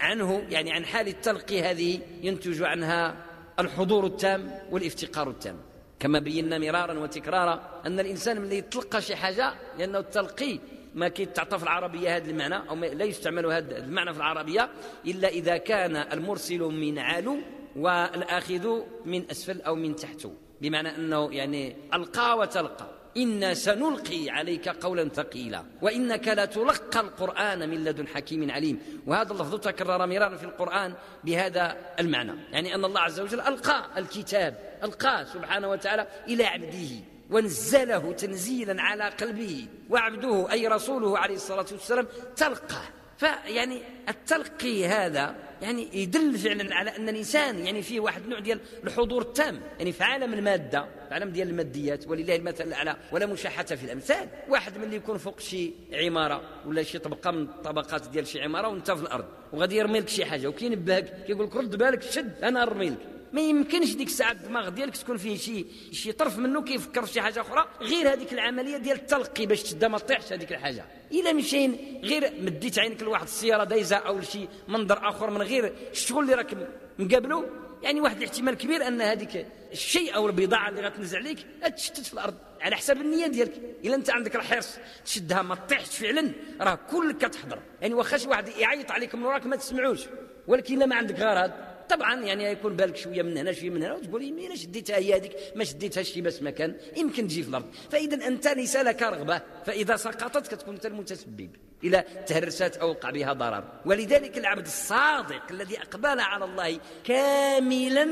عنه 0.00 0.46
يعني 0.50 0.72
عن 0.72 0.84
حال 0.84 1.08
التلقي 1.08 1.62
هذه 1.62 2.00
ينتج 2.22 2.62
عنها 2.62 3.16
الحضور 3.58 4.06
التام 4.06 4.58
والافتقار 4.70 5.30
التام. 5.30 5.56
كما 6.00 6.18
بينا 6.18 6.58
مرارا 6.58 6.98
وتكرارا 6.98 7.82
أن 7.86 8.00
الإنسان 8.00 8.40
من 8.40 8.52
يتلقى 8.52 9.02
شي 9.02 9.16
حاجة 9.16 9.54
لأنه 9.78 9.98
التلقي 9.98 10.58
ما 10.94 11.08
كيتعطى 11.08 11.58
في 11.58 11.64
العربية 11.64 12.16
هذا 12.16 12.30
المعنى 12.30 12.70
أو 12.70 12.74
لا 12.74 13.04
يستعمل 13.04 13.46
هذا 13.46 13.78
المعنى 13.78 14.12
في 14.12 14.18
العربية 14.18 14.70
إلا 15.06 15.28
إذا 15.28 15.56
كان 15.56 15.96
المرسل 15.96 16.58
من 16.58 16.98
علو 16.98 17.36
والآخذ 17.76 18.80
من 19.04 19.30
أسفل 19.30 19.60
أو 19.60 19.74
من 19.74 19.96
تحت. 19.96 20.26
بمعنى 20.60 20.96
أنه 20.96 21.34
يعني 21.34 21.76
ألقى 21.94 22.38
وتلقى. 22.38 23.01
إنا 23.16 23.54
سنلقي 23.54 24.30
عليك 24.30 24.68
قولا 24.68 25.08
ثقيلا 25.08 25.64
وإنك 25.82 26.28
لتلقى 26.28 27.00
القرآن 27.00 27.68
من 27.70 27.84
لدن 27.84 28.08
حكيم 28.08 28.50
عليم. 28.50 28.78
وهذا 29.06 29.32
اللفظ 29.32 29.60
تكرر 29.60 30.06
مرارا 30.06 30.36
في 30.36 30.44
القرآن 30.44 30.94
بهذا 31.24 31.76
المعنى. 32.00 32.32
يعني 32.52 32.74
أن 32.74 32.84
الله 32.84 33.00
عز 33.00 33.20
وجل 33.20 33.40
ألقى 33.40 33.86
الكتاب 33.96 34.78
ألقى 34.84 35.26
سبحانه 35.32 35.68
وتعالى 35.70 36.06
إلى 36.28 36.44
عبده 36.44 36.88
ونزله 37.30 38.12
تنزيلا 38.12 38.82
على 38.82 39.04
قلبه 39.04 39.66
وعبده 39.90 40.52
أي 40.52 40.68
رسوله 40.68 41.18
عليه 41.18 41.34
الصلاة 41.34 41.66
والسلام 41.72 42.06
تلقاه 42.36 42.84
فيعني 43.18 43.82
التلقي 44.08 44.86
هذا 44.86 45.34
يعني 45.62 45.88
يدل 45.92 46.38
فعلا 46.38 46.74
على 46.74 46.96
أن 46.96 47.08
الإنسان 47.08 47.66
يعني 47.66 47.82
فيه 47.82 48.00
واحد 48.00 48.22
النوع 48.22 48.38
ديال 48.38 48.60
الحضور 48.84 49.22
التام 49.22 49.60
يعني 49.78 49.92
في 49.92 50.04
عالم 50.04 50.34
المادة 50.34 50.80
في 51.08 51.14
عالم 51.14 51.30
ديال 51.30 51.48
الماديات 51.48 52.08
ولله 52.08 52.36
المثل 52.36 52.64
الأعلى 52.64 52.96
ولا 53.12 53.26
مشاحه 53.26 53.64
في 53.64 53.84
الأمثال. 53.84 54.28
واحد 54.48 54.78
من 54.78 54.84
اللي 54.84 54.96
يكون 54.96 55.18
فوق 55.18 55.40
شي 55.40 55.72
عمارة 55.92 56.42
ولا 56.66 56.82
شي 56.82 56.98
طبقة 56.98 57.30
من 57.30 57.42
الطبقات 57.42 58.08
ديال 58.08 58.26
شي 58.26 58.42
عمارة 58.42 58.68
وانت 58.68 58.90
في 58.90 59.02
الأرض 59.02 59.24
وغادي 59.52 59.76
يرمي 59.76 60.00
لك 60.00 60.08
شي 60.08 60.24
حاجة 60.24 60.46
وكينبهك 60.46 61.24
كيقول 61.26 61.46
لك 61.46 61.56
رد 61.56 61.76
بالك 61.76 62.02
شد 62.02 62.32
أنا 62.42 62.64
نرمي 62.64 62.90
لك. 62.90 62.98
ما 63.32 63.40
يمكنش 63.40 63.94
ديك 63.94 64.06
الساعة 64.06 64.32
الدماغ 64.32 64.68
ديالك 64.68 64.96
تكون 64.96 65.16
فيه 65.16 65.36
شي 65.36 65.66
شي 65.92 66.12
طرف 66.12 66.38
منه 66.38 66.62
كيفكر 66.62 67.06
في 67.06 67.12
شي 67.12 67.20
حاجة 67.20 67.40
أخرى 67.40 67.68
غير 67.80 68.12
هذيك 68.12 68.32
العملية 68.32 68.76
ديال 68.76 68.96
التلقي 68.96 69.46
باش 69.46 69.62
تشدها 69.62 69.88
ما 69.88 69.98
تطيحش 69.98 70.32
هذيك 70.32 70.52
الحاجة. 70.52 70.84
إلا 71.12 71.32
مشين 71.32 72.00
غير 72.04 72.32
مديت 72.40 72.78
عينك 72.78 73.02
لواحد 73.02 73.22
السيارة 73.22 73.64
دايزة 73.64 73.96
أو 73.96 74.18
لشي 74.18 74.48
منظر 74.68 75.08
آخر 75.08 75.30
من 75.30 75.42
غير 75.42 75.72
الشغل 75.92 76.24
اللي 76.24 76.34
راك 76.34 76.56
مقابله. 76.98 77.44
يعني 77.82 78.00
واحد 78.00 78.16
الاحتمال 78.16 78.54
كبير 78.54 78.86
أن 78.86 79.00
هذيك 79.00 79.46
الشيء 79.72 80.14
أو 80.14 80.26
البضاعة 80.26 80.68
اللي 80.68 80.80
غتنزل 80.80 81.18
عليك 81.18 81.46
تشتت 81.76 82.06
في 82.06 82.14
الأرض 82.14 82.34
على 82.60 82.76
حساب 82.76 83.00
النية 83.00 83.26
ديالك. 83.26 83.60
إلا 83.84 83.94
أنت 83.94 84.10
عندك 84.10 84.36
الحرص 84.36 84.78
تشدها 85.04 85.42
ما 85.42 85.54
تطيحش 85.54 85.98
فعلا 85.98 86.32
راه 86.60 86.78
كلك 86.90 87.16
كتحضر. 87.16 87.58
يعني 87.80 87.94
واخا 87.94 88.16
شي 88.16 88.28
واحد 88.28 88.48
يعيط 88.48 88.90
عليك 88.90 89.14
من 89.14 89.22
وراك 89.22 89.46
ما 89.46 89.56
تسمعوش 89.56 90.00
ولكن 90.46 90.76
إلا 90.76 90.86
ما 90.86 90.96
عندك 90.96 91.20
هذا 91.20 91.71
طبعا 91.88 92.24
يعني 92.24 92.44
يكون 92.44 92.76
بالك 92.76 92.96
شوية 92.96 93.22
من 93.22 93.36
هنا 93.36 93.52
شوية 93.52 93.70
من 93.70 93.82
هنا 93.82 93.94
وتقول 93.94 94.22
يمين 94.22 94.50
إيه، 94.50 94.56
شديتها 94.56 94.96
هي 94.96 95.16
هذيك 95.16 95.36
ما 95.56 95.64
شديتهاش 95.64 96.12
شي 96.12 96.20
بس 96.20 96.42
مكان 96.42 96.74
يمكن 96.96 97.28
تجي 97.28 97.42
في 97.42 97.48
الأرض. 97.48 97.66
فإذا 97.90 98.26
أنت 98.26 98.48
ليس 98.48 98.76
لك 98.76 99.02
رغبة 99.02 99.42
فإذا 99.64 99.96
سقطت 99.96 100.54
كتكون 100.54 100.74
أنت 100.74 100.86
المتسبب 100.86 101.50
إلى 101.84 102.04
تهرست 102.26 102.76
أو 102.76 102.90
وقع 102.90 103.10
بها 103.10 103.32
ضرر. 103.32 103.64
ولذلك 103.86 104.38
العبد 104.38 104.66
الصادق 104.66 105.42
الذي 105.50 105.78
أقبل 105.78 106.20
على 106.20 106.44
الله 106.44 106.78
كاملا 107.04 108.08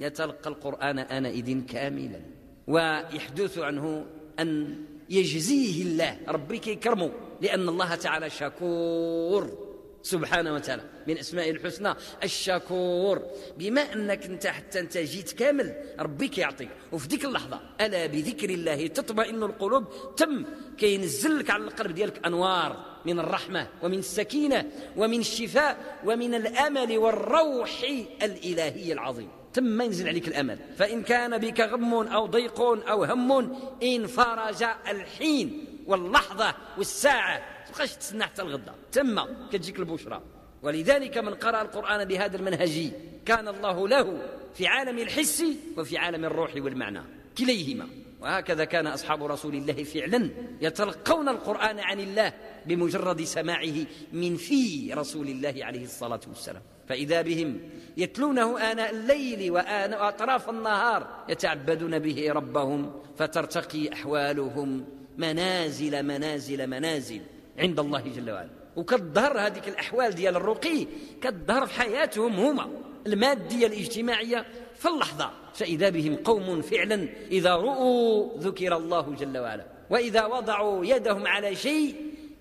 يتلقى 0.00 0.50
القرآن 0.50 0.98
آنئذ 0.98 1.66
كاملا. 1.66 2.20
ويحدث 2.66 3.58
عنه 3.58 4.06
أن 4.40 4.76
يجزيه 5.10 5.82
الله 5.82 6.18
ربي 6.28 6.58
كيكرمه 6.58 7.12
لأن 7.40 7.68
الله 7.68 7.94
تعالى 7.94 8.30
شكور. 8.30 9.63
سبحانه 10.04 10.54
وتعالى. 10.54 10.82
من 11.08 11.18
أسماء 11.18 11.50
الحسنى 11.50 11.94
الشكور. 12.22 13.22
بما 13.58 13.92
أنك 13.92 14.26
أنت 14.26 14.46
حتى 14.46 14.80
أنت 14.80 14.98
جيت 14.98 15.32
كامل 15.32 15.74
ربي 15.98 16.30
يعطيك. 16.38 16.68
وفي 16.92 17.08
ديك 17.08 17.24
اللحظة 17.24 17.60
ألا 17.80 18.06
بذكر 18.06 18.50
الله 18.50 18.86
تطمئن 18.86 19.42
القلوب؟ 19.42 19.84
تم. 20.16 20.44
كينزل 20.78 21.38
لك 21.38 21.50
على 21.50 21.64
القلب 21.64 21.94
ديالك 21.94 22.26
أنوار 22.26 23.00
من 23.06 23.18
الرحمة 23.18 23.68
ومن 23.82 23.98
السكينة 23.98 24.70
ومن 24.96 25.20
الشفاء 25.20 26.00
ومن 26.04 26.34
الأمل 26.34 26.98
والروح 26.98 27.82
الإلهي 28.22 28.92
العظيم. 28.92 29.28
تم 29.52 29.82
ينزل 29.82 30.08
عليك 30.08 30.28
الأمل. 30.28 30.58
فإن 30.76 31.02
كان 31.02 31.38
بك 31.38 31.60
غم 31.60 31.94
أو 31.94 32.26
ضيق 32.26 32.60
أو 32.60 33.04
هم 33.04 33.56
انفرج 33.82 34.62
الحين 34.88 35.64
واللحظة 35.86 36.54
والساعة 36.78 37.53
تبقاش 37.74 37.96
تسنى 37.96 38.24
حتى 38.24 38.42
الغدا. 38.42 38.74
تما 38.92 39.48
كتجيك 39.52 39.78
البشرى. 39.78 40.22
ولذلك 40.62 41.18
من 41.18 41.34
قرأ 41.34 41.62
القرآن 41.62 42.04
بهذا 42.04 42.36
المنهج 42.36 42.90
كان 43.26 43.48
الله 43.48 43.88
له 43.88 44.22
في 44.54 44.66
عالم 44.66 44.98
الحس 44.98 45.44
وفي 45.76 45.98
عالم 45.98 46.24
الروح 46.24 46.54
والمعنى. 46.56 47.02
كليهما. 47.38 47.88
وهكذا 48.20 48.64
كان 48.64 48.86
أصحاب 48.86 49.24
رسول 49.24 49.54
الله 49.54 49.84
فعلا 49.84 50.30
يتلقون 50.60 51.28
القرآن 51.28 51.78
عن 51.80 52.00
الله 52.00 52.32
بمجرد 52.66 53.22
سماعه 53.22 53.74
من 54.12 54.36
في 54.36 54.92
رسول 54.94 55.28
الله 55.28 55.54
عليه 55.58 55.84
الصلاة 55.84 56.20
والسلام. 56.28 56.62
فإذا 56.88 57.22
بهم 57.22 57.60
يتلونه 57.96 58.58
آناء 58.72 58.90
الليل 58.90 59.50
وآناء 59.50 60.08
أطراف 60.08 60.50
النهار 60.50 61.24
يتعبدون 61.28 61.98
به 61.98 62.32
ربهم 62.32 63.00
فترتقي 63.16 63.92
أحوالهم 63.92 64.86
منازل 65.18 66.02
منازل 66.02 66.66
منازل. 66.66 67.20
عند 67.58 67.80
الله 67.80 68.00
جل 68.00 68.30
وعلا. 68.30 68.50
وكتظهر 68.76 69.38
هذيك 69.38 69.68
الأحوال 69.68 70.14
ديال 70.14 70.36
الرقي 70.36 70.86
كتظهر 71.20 71.66
في 71.66 71.74
حياتهم 71.80 72.32
هما. 72.32 72.70
المادية 73.06 73.66
الاجتماعية 73.66 74.46
في 74.74 74.88
اللحظة 74.88 75.30
فإذا 75.54 75.88
بهم 75.88 76.16
قوم 76.16 76.62
فعلا 76.62 77.08
إذا 77.30 77.56
رؤوا 77.56 78.38
ذكر 78.38 78.76
الله 78.76 79.14
جل 79.14 79.38
وعلا. 79.38 79.66
وإذا 79.90 80.24
وضعوا 80.26 80.84
يدهم 80.84 81.26
على 81.26 81.54
شيء 81.54 81.94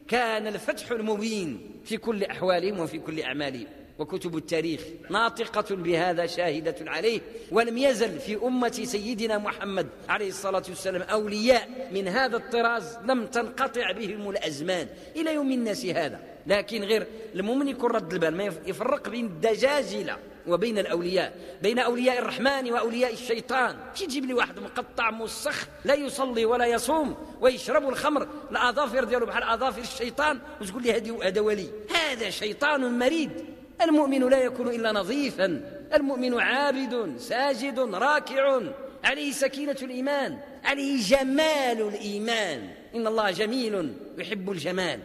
كان 0.07 0.47
الفتح 0.47 0.91
المبين 0.91 1.79
في 1.83 1.97
كل 1.97 2.23
أحوالهم 2.23 2.79
وفي 2.79 2.99
كل 2.99 3.21
أعمالهم. 3.21 3.67
وكتب 3.99 4.37
التاريخ 4.37 4.81
ناطقة 5.09 5.75
بهذا 5.75 6.25
شاهدة 6.25 6.75
عليه 6.81 7.21
ولم 7.51 7.77
يزل 7.77 8.19
في 8.19 8.35
أمة 8.43 8.81
سيدنا 8.83 9.37
محمد 9.37 9.87
عليه 10.09 10.27
الصلاة 10.27 10.63
والسلام 10.69 11.01
أولياء 11.01 11.89
من 11.91 12.07
هذا 12.07 12.37
الطراز 12.37 12.97
لم 13.05 13.25
تنقطع 13.25 13.91
بهم 13.91 14.29
الأزمان 14.29 14.87
إلى 15.15 15.33
يوم 15.33 15.51
الناس 15.51 15.85
هذا. 15.85 16.19
لكن 16.47 16.83
غير 16.83 17.07
المؤمن 17.35 17.67
يكون 17.67 17.91
رد 17.91 18.13
البال 18.13 18.37
ما 18.37 18.43
يفرق 18.43 19.09
بين 19.09 19.25
الدجاجلة 19.25 20.17
وبين 20.47 20.77
الأولياء 20.77 21.57
بين 21.61 21.79
أولياء 21.79 22.19
الرحمن 22.19 22.71
وأولياء 22.71 23.13
الشيطان. 23.13 23.77
شي 23.93 24.05
تجيب 24.05 24.25
لي 24.25 24.33
واحد 24.33 24.59
مقطع 24.59 25.11
مسخ 25.11 25.67
لا 25.85 25.93
يصلي 25.93 26.45
ولا 26.45 26.65
يصوم 26.65 27.15
ويشرب 27.41 27.89
الخمر 27.89 28.27
الأظافر 28.51 29.03
ديالو 29.03 29.25
بحال 29.25 29.43
أظافر 29.43 29.81
الشيطان 29.81 30.39
وتقول 30.61 30.83
لي 30.83 30.91
هذا 31.23 31.41
ولي 31.41 31.69
هذا 31.95 32.29
شيطان 32.29 32.99
مريد. 32.99 33.31
المؤمن 33.81 34.29
لا 34.29 34.43
يكون 34.43 34.67
إلا 34.67 34.91
نظيفا. 34.91 35.61
المؤمن 35.93 36.39
عابد 36.39 37.17
ساجد 37.17 37.79
راكع. 37.79 38.61
عليه 39.03 39.31
سكينة 39.31 39.77
الإيمان 39.81 40.37
عليه 40.63 41.01
جمال 41.01 41.81
الإيمان. 41.81 42.69
إن 42.95 43.07
الله 43.07 43.31
جميل 43.31 43.93
يحب 44.17 44.51
الجمال. 44.51 44.99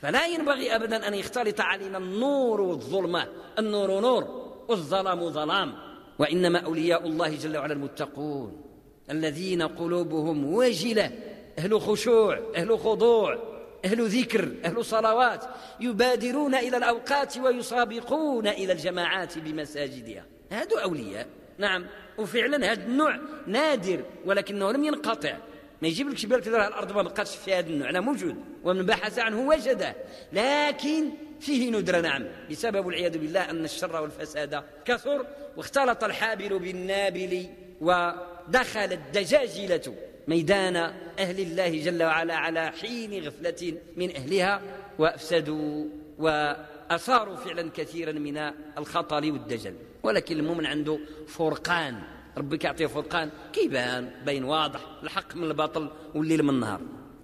فلا 0.00 0.26
ينبغي 0.26 0.76
أبدا 0.76 1.08
أن 1.08 1.14
يختلط 1.14 1.60
علينا 1.60 1.98
النور 1.98 2.60
والظلمة. 2.60 3.26
النور 3.58 4.00
نور 4.00 4.24
والظلام 4.68 5.30
ظلام. 5.30 5.72
وإنما 6.18 6.58
أولياء 6.58 7.06
الله 7.06 7.36
جل 7.36 7.56
وعلا 7.56 7.72
المتقون. 7.72 8.62
الذين 9.10 9.62
قلوبهم 9.62 10.54
وجلة. 10.54 11.10
أهل 11.58 11.80
خشوع 11.80 12.40
أهل 12.56 12.78
خضوع. 12.78 13.49
أهل 13.84 14.08
ذكر 14.08 14.52
أهل 14.64 14.84
صلوات 14.84 15.44
يبادرون 15.80 16.54
إلى 16.54 16.76
الأوقات 16.76 17.38
ويسابقون 17.38 18.48
إلى 18.48 18.72
الجماعات 18.72 19.38
بمساجدها. 19.38 20.24
هذو 20.52 20.78
أولياء. 20.78 21.26
نعم. 21.58 21.86
وفعلا 22.18 22.72
هذا 22.72 22.82
النوع 22.82 23.18
نادر 23.46 24.04
ولكنه 24.24 24.72
لم 24.72 24.84
ينقطع. 24.84 25.36
ما 25.82 25.88
يجيب 25.88 26.08
لك 26.08 26.26
بالك 26.26 26.48
الأرض 26.48 26.92
ما 26.92 27.02
بقاتش 27.02 27.36
في 27.36 27.54
هذا 27.54 27.68
النوع 27.68 27.90
لا 27.90 28.00
موجود. 28.00 28.36
ومن 28.64 28.86
بحث 28.86 29.18
عنه 29.18 29.40
وجده 29.48 29.94
لكن 30.32 31.10
فيه 31.40 31.70
ندرة 31.70 32.00
نعم. 32.00 32.24
بسبب 32.50 32.86
والعياذ 32.86 33.18
بالله 33.18 33.50
أن 33.50 33.64
الشر 33.64 34.02
والفساد 34.02 34.62
كثر 34.84 35.26
واختلط 35.56 36.04
الحابل 36.04 36.58
بالنابل 36.58 37.46
ودخل 37.80 38.92
الدجاجلة 38.92 39.94
ميدان 40.30 40.76
أهل 41.24 41.38
الله 41.40 41.82
جل 41.86 42.02
وعلا 42.02 42.34
على 42.34 42.72
حين 42.80 43.26
غفلة 43.26 43.62
من 43.96 44.16
أهلها 44.16 44.62
وأفسدوا 44.98 45.84
وأثاروا 46.18 47.36
فعلا 47.36 47.70
كثيرا 47.70 48.12
من 48.12 48.36
الخطر 48.78 49.32
والدجل. 49.32 49.74
ولكن 50.02 50.36
المؤمن 50.36 50.66
عنده 50.66 50.98
فرقان 51.26 52.02
ربك 52.36 52.64
يعطيه 52.64 52.86
فرقان 52.86 53.30
كيبان 53.52 54.10
بين 54.26 54.44
واضح 54.44 54.80
الحق 55.02 55.36
من 55.36 55.44
الباطل 55.44 55.90
والليل 56.14 56.42
من 56.42 56.50
النهار. 56.50 56.80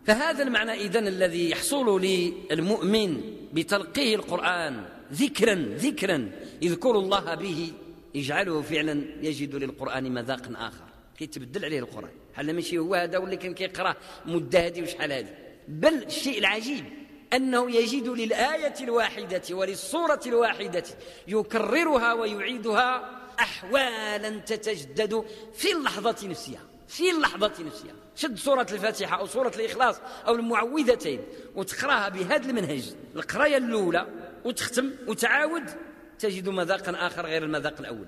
فهذا 0.07 0.43
المعنى 0.43 0.73
إذن 0.73 1.07
الذي 1.07 1.51
يحصل 1.51 2.01
للمؤمن 2.01 3.21
بتلقيه 3.53 4.15
القرآن 4.15 4.85
ذكرا 5.13 5.55
ذكرا 5.55 6.31
يذكر 6.63 6.99
الله 6.99 7.35
به 7.35 7.73
يجعله 8.15 8.63
فعلا 8.63 9.05
يجد 9.23 9.55
للقرآن 9.55 10.15
مذاق 10.15 10.45
آخر. 10.57 10.87
كيتبدل 11.19 11.65
عليه 11.65 11.79
القرآن. 11.79 12.26
حال 12.37 12.55
ماشي 12.55 12.79
هو 12.79 12.95
هذا 12.95 13.19
واللي 13.19 13.37
كان 13.37 13.55
كيقراه 13.55 13.97
مدة 14.27 14.67
هذه 14.67 14.83
وشحال 14.83 15.13
هذه؟ 15.13 15.35
بل 15.69 16.03
الشيء 16.03 16.39
العجيب 16.39 16.85
أنه 17.33 17.71
يجد 17.71 18.09
للآية 18.09 18.75
الواحدة 18.81 19.43
وللصورة 19.51 20.21
الواحدة 20.27 20.85
يكررها 21.29 22.13
ويعيدها 22.13 23.11
أحوالا 23.41 24.39
تتجدد 24.39 25.25
في 25.55 25.73
اللحظة 25.73 26.29
نفسها 26.29 26.61
في 26.89 27.11
اللحظة 27.11 27.65
نفسها. 27.65 27.95
شد 28.17 28.37
سورة 28.37 28.67
الفاتحة 28.73 29.19
أو 29.19 29.27
سورة 29.27 29.53
الإخلاص 29.57 30.01
أو 30.27 30.35
المعوذتين 30.35 31.21
وتقراها 31.55 32.09
بهذا 32.09 32.51
المنهج. 32.51 32.95
القراية 33.17 33.57
الأولى 33.57 34.07
وتختم 34.45 34.91
وتعاود 35.07 35.65
تجد 36.19 36.49
مذاقا 36.49 37.07
آخر 37.07 37.27
غير 37.27 37.43
المذاق 37.43 37.75
الأول. 37.81 38.07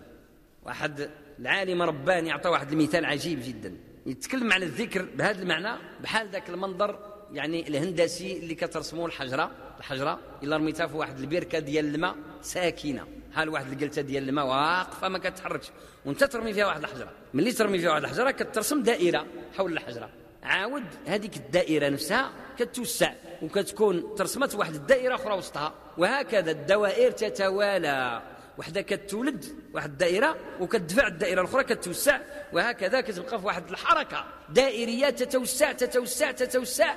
واحد 0.64 1.10
العالم 1.38 1.82
رباني 1.82 2.32
أعطى 2.32 2.48
واحد 2.48 2.72
المثال 2.72 3.04
عجيب 3.04 3.42
جدا. 3.42 3.87
يتكلم 4.08 4.52
على 4.52 4.64
الذكر 4.64 5.06
بهذا 5.14 5.42
المعنى 5.42 5.78
بحال 6.02 6.28
ذاك 6.28 6.50
المنظر 6.50 6.98
يعني 7.32 7.68
الهندسي 7.68 8.38
اللي 8.38 8.54
كترسموه 8.54 9.06
الحجرة 9.06 9.50
الحجرة 9.78 10.18
إلا 10.42 10.56
رميتها 10.56 10.86
في 10.86 10.96
واحد 10.96 11.18
البركة 11.18 11.58
ديال 11.58 11.94
الماء 11.94 12.16
ساكنة. 12.42 13.06
بحال 13.30 13.48
واحد 13.48 13.72
الجلسه 13.72 14.02
ديال 14.02 14.28
الماء 14.28 14.46
واقفة 14.46 15.08
ما 15.08 15.18
كتحركش. 15.18 15.70
وانت 16.04 16.24
ترمي 16.24 16.52
فيها 16.52 16.66
واحد 16.66 16.82
الحجرة. 16.82 17.10
ملي 17.34 17.52
ترمي 17.52 17.78
فيها 17.78 17.90
واحد 17.90 18.02
الحجرة 18.02 18.30
كترسم 18.30 18.82
دائرة 18.82 19.26
حول 19.56 19.72
الحجرة. 19.72 20.10
عاود 20.42 20.84
هذيك 21.06 21.36
الدائرة 21.36 21.88
نفسها 21.88 22.30
كتوسع 22.58 23.12
وكتكون 23.42 24.14
ترسمت 24.14 24.54
واحد 24.54 24.74
الدائرة 24.74 25.14
أخرى 25.14 25.34
وسطها. 25.34 25.74
وهكذا 25.98 26.50
الدوائر 26.50 27.10
تتوالى. 27.10 28.22
وحده 28.58 28.80
كتولد 28.80 29.44
واحد 29.74 29.90
الدائره 29.90 30.36
وكتدفع 30.60 31.06
الدائرة 31.06 31.40
الأخرى 31.40 31.64
كتوسع 31.64 32.20
وهكذا 32.52 33.00
كتبقى 33.00 33.40
في 33.40 33.46
واحد 33.46 33.70
الحركة. 33.70 34.24
دائرية 34.48 35.10
تتوسع 35.10 35.72
تتوسع 35.72 36.30
تتوسع 36.30 36.94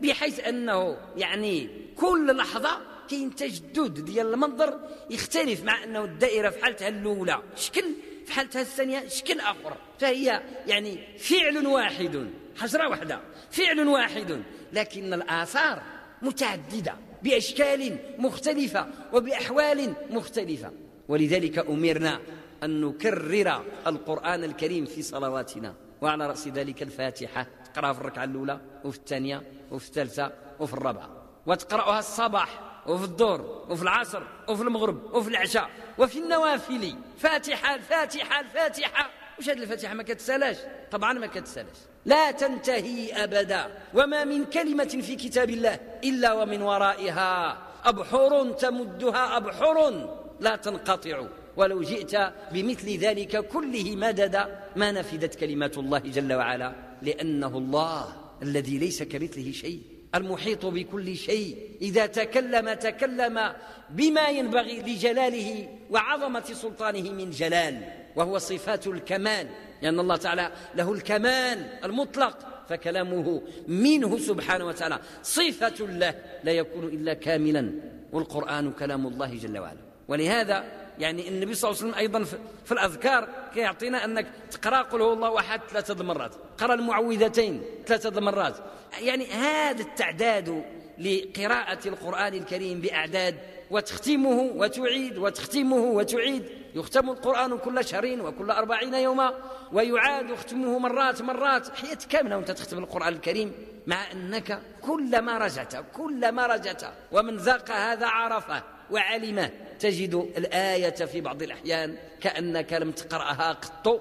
بحيث 0.00 0.40
أنه 0.40 0.96
يعني 1.16 1.70
كل 1.96 2.36
لحظة 2.36 2.80
كاين 3.10 3.34
تجدد 3.34 4.04
ديال 4.04 4.34
المنظر 4.34 4.80
يختلف 5.10 5.64
مع 5.64 5.84
أنه 5.84 6.04
الدائرة 6.04 6.50
في 6.50 6.64
حالتها 6.64 6.88
الأولى 6.88 7.42
شكل 7.56 7.84
في 8.26 8.32
حالتها 8.32 8.62
الثانية 8.62 9.08
شكل 9.08 9.40
آخر. 9.40 9.76
فهي 9.98 10.42
يعني 10.66 11.18
فعل 11.18 11.66
واحد 11.66 12.30
حجرة 12.56 12.88
واحدة 12.88 13.20
فعل 13.50 13.88
واحد. 13.88 14.42
لكن 14.72 15.14
الآثار 15.14 15.82
متعددة 16.22 16.94
بأشكال 17.22 17.96
مختلفة 18.18 18.86
وبأحوال 19.12 19.94
مختلفة. 20.10 20.72
ولذلك 21.08 21.58
أمرنا 21.58 22.20
أن 22.62 22.80
نكرر 22.80 23.64
القرآن 23.86 24.44
الكريم 24.44 24.84
في 24.84 25.02
صلواتنا. 25.02 25.74
وعلى 26.00 26.26
رأس 26.26 26.48
ذلك 26.48 26.82
الفاتحة. 26.82 27.46
تقرأها 27.74 27.92
في 27.92 28.00
الركعة 28.00 28.24
الأولى 28.24 28.60
وفي 28.84 28.98
الثانية 28.98 29.42
وفي 29.70 29.88
الثالثة 29.88 30.32
وفي 30.60 30.74
الرابعة. 30.74 31.08
وتقرأها 31.46 31.98
الصباح 31.98 32.60
وفي 32.86 33.04
الظهر 33.04 33.64
وفي 33.70 33.82
العصر 33.82 34.22
وفي 34.48 34.62
المغرب 34.62 35.14
وفي 35.14 35.28
العشاء 35.28 35.70
وفي 35.98 36.18
النوافل. 36.18 36.94
فاتحة 37.18 37.74
الفاتحة 37.74 38.40
الفاتحة. 38.40 39.10
وش 39.38 39.48
هذه 39.48 39.62
الفاتحة؟ 39.62 39.94
ما 39.94 40.02
كتسالاش 40.02 40.56
طبعا 40.90 41.12
ما 41.12 41.26
كتسالاش 41.26 41.76
لا 42.04 42.30
تنتهي 42.30 43.24
أبدا. 43.24 43.78
وما 43.94 44.24
من 44.24 44.44
كلمة 44.44 44.84
في 44.84 45.16
كتاب 45.16 45.50
الله 45.50 45.80
إلا 46.04 46.32
ومن 46.32 46.62
ورائها. 46.62 47.58
أبحر 47.84 48.52
تمدها 48.52 49.36
أبحر. 49.36 50.08
لا 50.40 50.56
تنقطع 50.56 51.26
ولو 51.56 51.82
جئت 51.82 52.16
بمثل 52.52 52.88
ذلك 52.98 53.48
كله 53.48 53.96
مدد 53.96 54.46
ما 54.76 54.92
نفدت 54.92 55.34
كلمات 55.34 55.78
الله 55.78 55.98
جل 55.98 56.32
وعلا 56.32 56.74
لأنه 57.02 57.58
الله 57.58 58.16
الذي 58.42 58.78
ليس 58.78 59.02
كمثله 59.02 59.52
شيء 59.52 59.80
المحيط 60.14 60.66
بكل 60.66 61.16
شيء. 61.16 61.76
إذا 61.82 62.06
تكلم 62.06 62.72
تكلم 62.72 63.52
بما 63.90 64.28
ينبغي 64.28 64.82
لجلاله 64.82 65.68
وعظمة 65.90 66.44
سلطانه 66.44 67.10
من 67.10 67.30
جلال 67.30 67.82
وهو 68.16 68.38
صفات 68.38 68.86
الكمال 68.86 69.46
لأن 69.82 70.00
الله 70.00 70.16
تعالى 70.16 70.52
له 70.74 70.92
الكمال 70.92 71.58
المطلق 71.84 72.38
فكلامه 72.68 73.42
منه 73.68 74.18
سبحانه 74.18 74.66
وتعالى 74.66 74.98
صفة 75.22 75.86
له 75.86 76.14
لا 76.44 76.52
يكون 76.52 76.84
إلا 76.84 77.14
كاملا 77.14 77.72
والقرآن 78.12 78.72
كلام 78.72 79.06
الله 79.06 79.34
جل 79.34 79.58
وعلا. 79.58 79.83
ولهذا 80.08 80.64
يعني 80.98 81.28
النبي 81.28 81.54
صلى 81.54 81.70
الله 81.70 81.80
عليه 81.80 81.90
وسلم 81.90 82.00
أيضا 82.00 82.24
في 82.64 82.72
الأذكار 82.72 83.28
كيعطينا 83.54 84.04
أنك 84.04 84.26
تقرأ 84.50 84.82
قل 84.82 85.02
هو 85.02 85.12
الله 85.12 85.38
أحد 85.38 85.60
ثلاثة 85.70 86.04
مرات 86.04 86.34
قرأ 86.58 86.74
المعوذتين 86.74 87.62
ثلاثة 87.86 88.20
مرات. 88.20 88.56
يعني 89.00 89.26
هذا 89.26 89.82
التعداد 89.82 90.64
لقراءة 90.98 91.88
القرآن 91.88 92.34
الكريم 92.34 92.80
بأعداد 92.80 93.38
وتختمه 93.70 94.52
وتعيد 94.54 95.18
وتختمه 95.18 95.76
وتعيد. 95.76 96.44
يختم 96.74 97.10
القرآن 97.10 97.58
كل 97.58 97.84
شهرين 97.84 98.20
وكل 98.20 98.50
أربعين 98.50 98.94
يوما 98.94 99.34
ويعاد 99.72 100.34
ختمه 100.34 100.78
مرات 100.78 101.22
مرات. 101.22 101.68
حياة 101.76 101.98
كاملة 102.10 102.36
وأنت 102.36 102.50
تختم 102.50 102.78
القرآن 102.78 103.12
الكريم 103.12 103.52
مع 103.86 104.12
أنك 104.12 104.60
كلما 104.80 105.38
رجعت 105.38 105.74
كلما 105.92 106.46
رجعت. 106.46 106.82
ومن 107.12 107.36
ذاق 107.36 107.70
هذا 107.70 108.06
عرفه 108.06 108.62
وعلمه 108.90 109.50
تجد 109.78 110.14
الآية 110.36 110.90
في 110.90 111.20
بعض 111.20 111.42
الأحيان 111.42 111.96
كأنك 112.20 112.72
لم 112.72 112.90
تقرأها 112.92 113.52
قط. 113.52 114.00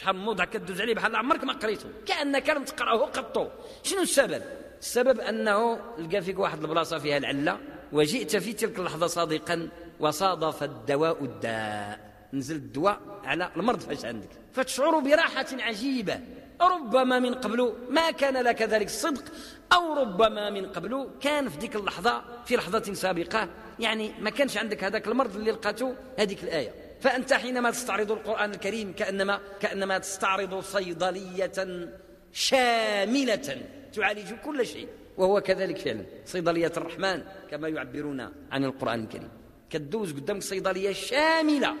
شحال 0.00 0.16
من 0.16 0.44
كدوز 0.44 0.80
عليه 0.80 0.94
بحال 0.94 1.16
عمرك 1.16 1.44
ما 1.44 1.52
قريته. 1.52 1.88
كأنك 2.06 2.50
لم 2.50 2.64
تقرأه 2.64 2.98
قط. 2.98 3.52
شنو 3.82 4.02
السبب؟ 4.02 4.42
السبب 4.80 5.20
أنه 5.20 5.78
لقى 5.98 6.22
فيك 6.22 6.38
واحد 6.38 6.60
البلاصة 6.60 6.98
فيها 6.98 7.16
العلة. 7.16 7.58
وجئت 7.92 8.36
في 8.36 8.52
تلك 8.52 8.78
اللحظة 8.78 9.06
صادقا 9.06 9.68
وصادف 10.00 10.62
الدواء 10.62 11.24
الداء. 11.24 12.12
نزل 12.32 12.56
الدواء 12.56 13.00
على 13.24 13.50
المرض 13.56 13.80
فاش 13.80 14.04
عندك. 14.04 14.28
فتشعر 14.52 14.98
براحة 14.98 15.46
عجيبة. 15.52 16.20
ربما 16.60 17.18
من 17.18 17.34
قبل 17.34 17.74
ما 17.90 18.10
كان 18.10 18.44
لك 18.44 18.62
ذلك 18.62 18.86
الصدق 18.86 19.24
أو 19.72 19.94
ربما 19.94 20.50
من 20.50 20.66
قبل 20.66 21.10
كان 21.20 21.48
في 21.48 21.58
ديك 21.58 21.76
اللحظة 21.76 22.22
في 22.44 22.56
لحظة 22.56 22.94
سابقة. 22.94 23.48
يعني 23.78 24.12
ما 24.20 24.30
كانش 24.30 24.58
عندك 24.58 24.84
هذاك 24.84 25.08
المرض 25.08 25.36
اللي 25.36 25.50
لقاته 25.50 25.94
هذيك 26.18 26.44
الآية. 26.44 26.74
فأنت 27.00 27.32
حينما 27.32 27.70
تستعرض 27.70 28.12
القرآن 28.12 28.50
الكريم 28.50 28.92
كأنما 28.92 29.40
كأنما 29.60 29.98
تستعرض 29.98 30.60
صيدلية 30.60 31.88
شاملة 32.32 33.62
تعالج 33.94 34.34
كل 34.44 34.66
شيء. 34.66 34.88
وهو 35.16 35.40
كذلك 35.40 35.78
فعلا. 35.78 36.04
صيدلية 36.26 36.72
الرحمن 36.76 37.22
كما 37.50 37.68
يعبرون 37.68 38.20
عن 38.52 38.64
القرآن 38.64 39.00
الكريم. 39.04 39.28
كدوز 39.70 40.12
قدامك 40.12 40.42
صيدلية 40.42 40.92
شاملة. 40.92 41.74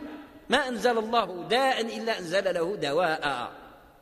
ما 0.50 0.68
أنزل 0.68 0.98
الله 0.98 1.48
داء 1.48 1.98
إلا 1.98 2.18
أنزل 2.18 2.54
له 2.54 2.76
دواء. 2.76 3.52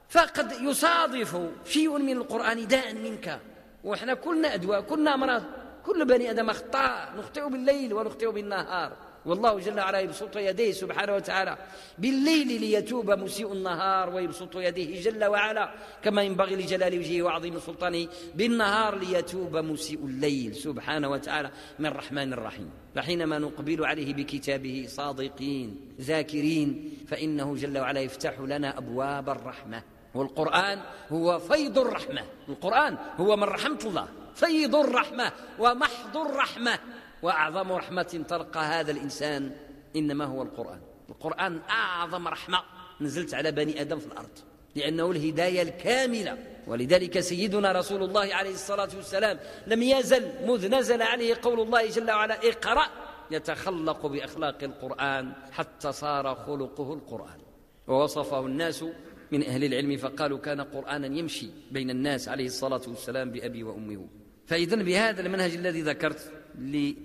فقد 0.08 0.52
يصادف 0.52 1.38
شيء 1.64 1.98
من 1.98 2.16
القرآن 2.16 2.66
داء 2.66 2.94
منك. 2.94 3.40
وإحنا 3.84 4.14
كلنا 4.14 4.54
أدواء 4.54 4.80
كلنا 4.80 5.14
أمراض. 5.14 5.42
كل 5.86 6.04
بني 6.04 6.30
آدم 6.30 6.50
أخطاء. 6.50 7.12
نخطئ 7.16 7.48
بالليل 7.48 7.94
ونخطئ 7.94 8.30
بالنهار. 8.32 9.09
والله 9.26 9.58
جل 9.58 9.80
وعلا 9.80 10.00
يبسط 10.00 10.36
يديه 10.36 10.72
سبحانه 10.72 11.14
وتعالى. 11.14 11.58
بالليل 11.98 12.60
ليتوب 12.60 13.10
مسيء 13.10 13.52
النهار 13.52 14.14
ويبسط 14.14 14.56
يديه 14.56 15.02
جل 15.02 15.24
وعلا 15.24 15.74
كما 16.02 16.22
ينبغي 16.22 16.56
لجلال 16.56 16.98
وجهه 16.98 17.22
وعظيم 17.22 17.58
سلطانه. 17.58 18.08
بالنهار 18.34 18.98
ليتوب 18.98 19.56
مسيء 19.56 20.04
الليل 20.04 20.54
سبحانه 20.54 21.08
وتعالى. 21.08 21.50
من 21.78 21.86
الرحمن 21.86 22.32
الرحيم. 22.32 22.70
فحينما 22.94 23.38
نقبل 23.38 23.84
عليه 23.84 24.14
بكتابه 24.14 24.84
صادقين 24.88 25.80
ذاكرين 26.00 26.98
فإنه 27.08 27.54
جل 27.56 27.78
وعلا 27.78 28.00
يفتح 28.00 28.40
لنا 28.40 28.78
أبواب 28.78 29.28
الرحمة. 29.28 29.82
والقرآن 30.14 30.80
هو 31.12 31.38
فيض 31.38 31.78
الرحمة. 31.78 32.22
القرآن 32.48 32.96
هو 33.16 33.36
من 33.36 33.44
رحمة 33.44 33.80
الله. 33.84 34.08
فيض 34.34 34.76
الرحمة 34.76 35.32
ومحض 35.58 36.16
الرحمة. 36.16 36.78
وأعظم 37.22 37.72
رحمة 37.72 38.24
تلقى 38.28 38.60
هذا 38.60 38.90
الإنسان 38.90 39.56
إنما 39.96 40.24
هو 40.24 40.42
القرآن. 40.42 40.80
القرآن 41.08 41.60
أعظم 41.70 42.28
رحمة 42.28 42.58
نزلت 43.00 43.34
على 43.34 43.52
بني 43.52 43.80
آدم 43.80 43.98
في 43.98 44.06
الأرض 44.06 44.38
لأنه 44.76 45.10
الهداية 45.10 45.62
الكاملة. 45.62 46.38
ولذلك 46.66 47.20
سيدنا 47.20 47.72
رسول 47.72 48.02
الله 48.02 48.34
عليه 48.34 48.50
الصلاة 48.52 48.88
والسلام 48.96 49.38
لم 49.66 49.82
يزل 49.82 50.46
مذ 50.46 50.68
نزل 50.68 51.02
عليه 51.02 51.34
قول 51.42 51.60
الله 51.60 51.90
جل 51.90 52.10
وعلا 52.10 52.48
اقرأ. 52.48 52.86
يتخلق 53.30 54.06
بأخلاق 54.06 54.62
القرآن 54.62 55.32
حتى 55.52 55.92
صار 55.92 56.34
خلقه 56.34 56.94
القرآن. 56.94 57.40
ووصفه 57.86 58.46
الناس 58.46 58.84
من 59.32 59.44
أهل 59.44 59.64
العلم 59.64 59.96
فقالوا 59.96 60.38
كان 60.38 60.60
قرآنا 60.60 61.06
يمشي 61.06 61.50
بين 61.70 61.90
الناس 61.90 62.28
عليه 62.28 62.46
الصلاة 62.46 62.82
والسلام 62.88 63.30
بأبي 63.30 63.62
وأمه. 63.62 64.08
فإذا 64.46 64.76
بهذا 64.76 65.20
المنهج 65.20 65.54
الذي 65.54 65.82
ذكرت 65.82 66.32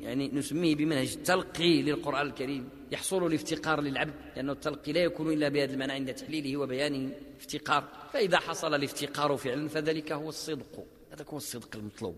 يعني 0.02 0.30
نسميه 0.34 0.76
بمنهج 0.76 1.14
التلقي 1.14 1.82
للقرآن 1.82 2.28
الكريم 2.28 2.70
يحصل 2.92 3.28
الافتقار 3.28 3.82
للعبد 3.82 4.14
لأن 4.36 4.50
التلقي 4.50 4.92
لا 4.92 5.00
يكون 5.00 5.34
إلا 5.34 5.50
بهذا 5.50 5.74
المعنى 5.74 5.92
عند 5.92 6.14
تحليله 6.14 6.58
وبيانه 6.58 7.12
افتقار 7.40 7.84
فإذا 8.14 8.38
حصل 8.38 8.76
الافتقار 8.76 9.38
فعلا 9.38 9.68
فذلك 9.68 10.12
هو 10.12 10.30
الصدق. 10.30 10.86
هذا 11.12 11.26
هو 11.30 11.38
الصدق 11.38 11.76
المطلوب. 11.76 12.16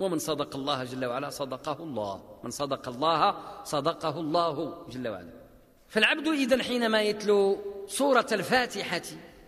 ومن 0.00 0.18
صدق 0.18 0.56
الله 0.56 0.84
جل 0.84 1.04
وعلا 1.04 1.30
صدقه 1.30 1.82
الله. 1.82 2.40
من 2.44 2.50
صدق 2.50 2.88
الله 2.88 3.36
صدقه 3.64 4.20
الله 4.20 4.86
جل 4.90 5.08
وعلا. 5.08 5.32
فالعبد 5.88 6.28
إذا 6.28 6.62
حينما 6.62 7.02
يتلو 7.02 7.58
سورة 7.86 8.26
الفاتحة 8.32 9.02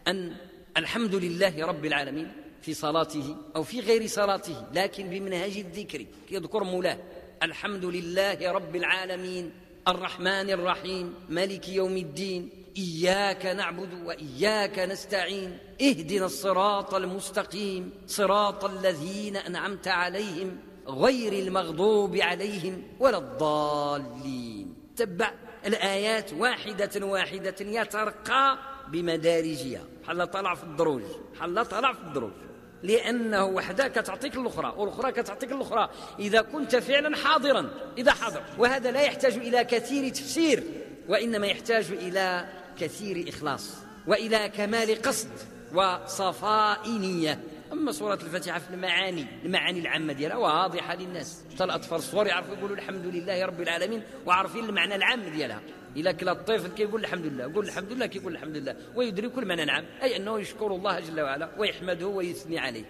أن 0.09 0.37
الحمد 0.77 1.15
لله 1.15 1.67
رب 1.67 1.85
العالمين 1.85 2.33
في 2.63 2.75
صلاته 2.75 3.37
أو 3.57 3.63
في 3.63 3.81
غير 3.81 4.07
صلاته 4.07 4.67
لكن 4.75 5.11
بمنهج 5.11 5.57
الذكر 5.59 6.07
يذكر 6.31 6.65
مولاه. 6.65 6.99
الحمد 7.43 7.85
لله 7.85 8.53
رب 8.53 8.77
العالمين 8.77 9.53
الرحمن 9.89 10.51
الرحيم 10.51 11.15
مالك 11.29 11.69
يوم 11.69 11.97
الدين 11.97 12.51
إياك 12.77 13.47
نعبد 13.47 13.93
وإياك 14.05 14.79
نستعين 14.79 15.59
اهدنا 15.83 16.27
الصراط 16.27 16.95
المستقيم 16.95 17.91
صراط 18.07 18.65
الذين 18.65 19.37
أنعمت 19.37 19.89
عليهم 19.89 20.59
غير 20.87 21.33
المغضوب 21.33 22.17
عليهم 22.17 22.83
ولا 23.01 23.19
الضالين. 23.19 24.75
تبع 24.97 25.33
الآيات 25.67 26.33
واحدة 26.33 27.07
واحدة 27.07 27.57
يترقى 27.61 28.59
بمدارجها. 28.89 29.85
حل 30.07 30.27
طلع 30.27 30.55
في 30.55 30.65
الدروج 30.65 31.03
حل 31.41 31.65
طلع 31.67 31.93
في 31.93 32.01
الدروج. 32.01 32.46
لأنه 32.83 33.45
وحده 33.45 33.89
كتعطيك 33.89 34.37
الأخرى 34.37 34.75
والأخرى 34.77 35.13
كتعطيك 35.13 35.53
الأخرى. 35.53 35.91
إذا 36.19 36.41
كنت 36.41 36.77
فعلا 36.77 37.17
حاضرا 37.17 37.71
إذا 37.99 38.13
حضر 38.13 38.43
وهذا 38.59 38.91
لا 38.91 39.03
يحتاج 39.03 39.37
إلى 39.37 39.65
كثير 39.65 40.09
تفسير 40.09 40.63
وإنما 41.09 41.47
يحتاج 41.47 41.87
إلى 41.91 42.49
كثير 42.81 43.29
إخلاص 43.29 43.75
وإلى 44.07 44.49
كمال 44.49 45.03
قصد 45.03 45.31
وصفاء 45.75 46.89
نية. 46.89 47.41
أما 47.73 47.93
سورة 47.93 48.15
الفاتحة 48.15 48.59
في 48.59 48.71
المعاني 48.71 49.27
المعاني 49.45 49.81
العامة 49.81 50.13
ديالها 50.13 50.37
واضحة 50.37 50.95
للناس. 50.95 51.43
حتى 51.55 51.65
الأطفال 51.65 51.99
الصغار 51.99 52.27
يعرفوا 52.27 52.55
يقولوا 52.55 52.77
الحمد 52.77 53.07
لله 53.07 53.47
رب 53.47 53.61
العالمين 53.61 54.03
وعارفين 54.27 54.65
المعنى 54.65 54.95
العام 54.95 55.23
ديالها. 55.23 55.61
إذا 55.97 56.13
كلا 56.13 56.33
الطفل 56.33 56.69
كيقول 56.69 57.01
الحمد 57.01 57.27
لله 57.27 57.45
يقول 57.45 57.65
الحمد 57.65 57.93
لله 57.93 58.07
كيقول 58.07 58.33
الحمد 58.33 58.57
لله. 58.57 58.77
ويدرك 58.95 59.39
المعنى 59.39 59.65
نعم 59.65 59.85
أي 60.03 60.17
أنه 60.17 60.41
يشكر 60.41 60.67
الله 60.67 61.01
جل 61.01 61.21
وعلا 61.21 61.51
ويحمده 61.59 62.07
ويثني 62.07 62.59
عليه. 62.59 62.85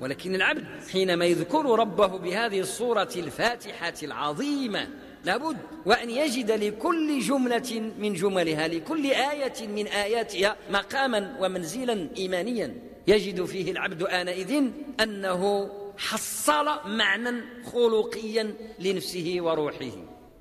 ولكن 0.00 0.34
العبد 0.34 0.64
حينما 0.92 1.24
يذكر 1.24 1.78
ربه 1.78 2.06
بهذه 2.06 2.60
الصورة 2.60 3.10
الفاتحة 3.16 3.94
العظيمة 4.02 4.88
لابد 5.24 5.56
وأن 5.86 6.10
يجد 6.10 6.50
لكل 6.50 7.20
جملة 7.20 7.92
من 7.98 8.14
جملها 8.14 8.68
لكل 8.68 9.06
آية 9.06 9.68
من 9.68 9.86
آياتها 9.86 10.56
مقاما 10.70 11.36
ومنزلا 11.40 12.08
إيمانيا. 12.16 12.74
يجد 13.06 13.44
فيه 13.44 13.72
العبد 13.72 14.02
آنئذ 14.02 14.64
أنه 15.00 15.70
حصل 15.98 16.66
معنى 16.86 17.40
خلقيا 17.72 18.54
لنفسه 18.78 19.36
وروحه. 19.40 19.90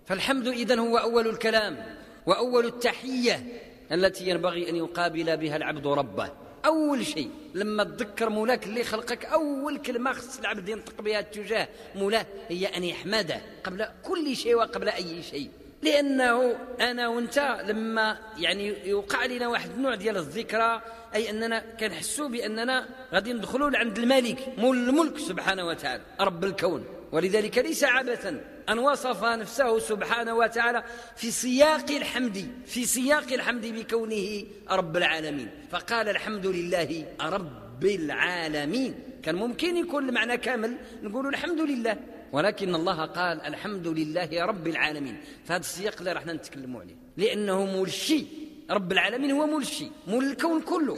فالحمد 0.06 0.48
إذن 0.48 0.80
هو 0.80 0.98
أول 0.98 1.28
الكلام. 1.28 1.99
وأول 2.30 2.66
التحية 2.66 3.62
التي 3.92 4.30
ينبغي 4.30 4.70
أن 4.70 4.76
يقابل 4.76 5.38
بها 5.38 5.56
العبد 5.56 5.88
ربه. 5.88 6.32
أول 6.66 7.06
شيء 7.06 7.30
لما 7.54 7.84
تذكر 7.84 8.30
مولاك 8.30 8.66
اللي 8.66 8.84
خلقك 8.84 9.26
أول 9.26 9.78
كلمة 9.78 10.14
خص 10.14 10.40
العبد 10.40 10.70
ينطق 10.70 11.02
بها 11.02 11.22
تجاه 11.22 11.68
مولاة 11.96 12.26
هي 12.50 12.66
أن 12.68 12.84
يحمده 12.84 13.42
قبل 13.64 13.86
كل 14.04 14.36
شيء 14.36 14.56
وقبل 14.56 14.90
أي 14.90 15.24
شيء. 15.24 15.50
لأنه 15.82 16.56
أنا 16.82 17.08
وأنت 17.08 17.64
لما 17.68 18.18
يعني 18.38 18.90
يوقع 18.90 19.26
لنا 19.26 19.48
واحد 19.48 19.70
النوع 19.70 19.96
ديال 19.96 20.18
الذكرى 20.18 20.82
أي 21.16 21.30
أننا 21.30 21.60
كنحسوا 21.80 22.30
بأننا 22.30 22.88
غادي 23.14 23.34
ندخلوا 23.34 23.78
عند 23.78 23.98
الملك 23.98 24.54
مول 24.58 24.90
الملك 24.90 25.18
سبحانه 25.18 25.68
وتعالى 25.68 26.04
رب 26.20 26.44
الكون. 26.44 26.99
ولذلك 27.12 27.58
ليس 27.58 27.84
عبثا 27.84 28.42
أن 28.70 28.80
وصف 28.80 29.24
نفسه 29.24 29.80
سبحانه 29.80 30.34
وتعالى 30.34 30.84
في 31.16 31.32
سياق 31.32 31.92
الحمد 31.92 32.52
في 32.66 32.86
سياق 32.86 33.34
الحمد 33.34 33.66
بكونه 33.66 34.44
رب 34.72 34.98
العالمين. 34.98 35.50
فقال 35.72 36.10
الحمد 36.10 36.46
لله 36.46 37.06
رب 37.22 37.86
العالمين. 37.86 38.96
كان 39.24 39.36
ممكن 39.36 39.78
يكون 39.78 40.10
المعنى 40.10 40.38
كامل 40.38 40.78
نقول 41.04 41.28
الحمد 41.28 41.60
لله 41.60 41.98
ولكن 42.32 42.76
الله 42.76 43.06
قال 43.06 43.42
الحمد 43.42 43.88
لله 43.88 44.46
رب 44.46 44.68
العالمين. 44.68 45.22
فهذا 45.46 45.60
السياق 45.60 45.96
اللي 46.00 46.12
راح 46.12 46.26
نتكلموا 46.26 46.82
عليه. 46.82 46.96
لأنه 47.18 47.66
مول 47.66 47.88
الشيء 47.88 48.28
رب 48.72 48.92
العالمين 48.92 49.32
هو 49.32 49.48
مول 49.48 49.62
الشيء 49.62 49.92
مول 50.08 50.26
الكون 50.26 50.62
كله 50.62 50.98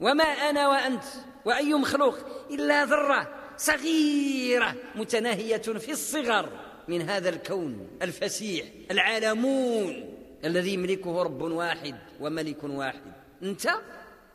وما 0.00 0.24
أنا 0.24 0.68
وأنت 0.68 1.04
وأي 1.44 1.74
مخلوق 1.74 2.16
إلا 2.50 2.84
ذرة. 2.84 3.45
صغيرة 3.56 4.74
متناهية 4.94 5.56
في 5.56 5.92
الصغر 5.92 6.48
من 6.88 7.02
هذا 7.02 7.28
الكون 7.28 7.88
الفسيح 8.02 8.66
العالمون 8.90 10.14
الذي 10.44 10.74
يملكه 10.74 11.22
رب 11.22 11.42
واحد 11.42 11.96
وملك 12.20 12.64
واحد. 12.64 13.12
أنت 13.42 13.68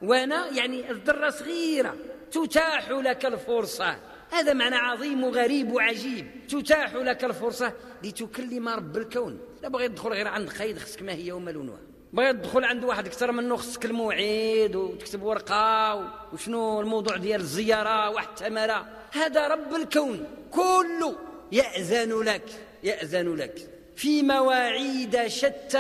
وأنا 0.02 0.48
يعني 0.48 0.92
الذرة 0.92 1.30
صغيرة 1.30 1.96
تتاح 2.32 2.90
لك 2.90 3.26
الفرصة. 3.26 3.98
هذا 4.32 4.54
معنى 4.54 4.76
عظيم 4.76 5.24
وغريب 5.24 5.72
وعجيب. 5.72 6.28
تتاح 6.48 6.96
لك 6.96 7.24
الفرصة 7.24 7.74
لتكلم 8.04 8.70
رب 8.70 8.98
الكون. 8.98 9.40
لا 9.64 9.70
بغي 9.70 9.88
تدخل 9.88 10.10
غير 10.10 10.28
عند 10.28 10.50
قيد 10.50 10.78
خصك 10.78 11.02
ما 11.02 11.14
هي 11.14 11.32
وما 11.32 11.52
لونها. 11.52 11.91
بغيت 12.14 12.36
تدخل 12.36 12.64
عند 12.64 12.84
واحد 12.84 13.06
أكثر 13.06 13.32
منه 13.32 13.56
خصك 13.58 13.86
الموعد 13.86 14.76
وتكتب 14.76 15.24
ورقة 15.24 15.96
وشنو 16.34 16.82
الموضوع 16.82 17.18
ديال 17.18 17.42
الزيارة 17.42 18.10
واحتمل 18.10 18.72
هذا 19.12 19.48
رب 19.48 19.76
الكون 19.76 20.28
كله 20.52 21.16
يأذن 21.52 22.22
لك 22.22 22.44
يأذن 22.84 23.36
لك. 23.36 23.70
في 23.96 24.22
مواعيد 24.22 25.28
شتى 25.28 25.78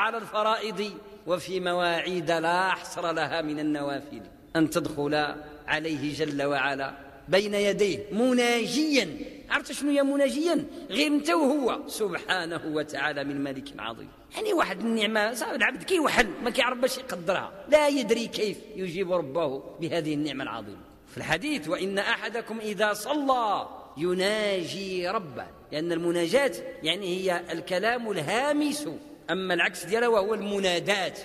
على 0.00 0.16
الفرائض 0.16 0.92
وفي 1.26 1.60
مواعيد 1.60 2.30
لا 2.30 2.70
حصر 2.70 3.12
لها 3.12 3.42
من 3.42 3.58
النوافل. 3.58 4.22
أن 4.56 4.70
تدخل 4.70 5.34
عليه 5.66 6.14
جل 6.14 6.42
وعلا 6.42 6.94
بين 7.28 7.54
يديه 7.54 7.98
مناجيا. 8.12 9.18
عرفت 9.50 9.72
شنو 9.72 9.90
هي 9.90 10.02
مناجيا؟ 10.02 10.64
غير 10.90 11.06
انت 11.06 11.30
وهو. 11.30 11.80
سبحانه 11.86 12.60
وتعالى 12.66 13.24
من 13.24 13.44
ملك 13.44 13.64
عظيم 13.78 14.08
يعني 14.36 14.52
واحد 14.52 14.80
النعمة 14.80 15.34
صار 15.34 15.54
العبد 15.54 15.82
كيوحل 15.82 16.26
ما 16.44 16.50
كيعرف 16.50 16.78
باش 16.78 16.98
يقدرها. 16.98 17.52
لا 17.68 17.88
يدري 17.88 18.26
كيف 18.26 18.58
يجيب 18.76 19.12
ربه 19.12 19.62
بهذه 19.80 20.14
النعمة 20.14 20.44
العظيمة. 20.44 20.78
في 21.08 21.18
الحديث 21.18 21.68
وإن 21.68 21.98
أحدكم 21.98 22.58
إذا 22.58 22.92
صلى 22.92 23.68
يناجي 23.96 25.08
ربه. 25.08 25.46
لأن 25.72 25.92
المناجاة 25.92 26.52
يعني 26.82 27.06
هي 27.06 27.42
الكلام 27.52 28.10
الهامس. 28.10 28.88
أما 29.30 29.54
العكس 29.54 29.84
ديالها 29.84 30.08
وهو 30.08 30.34
المنادات. 30.34 31.18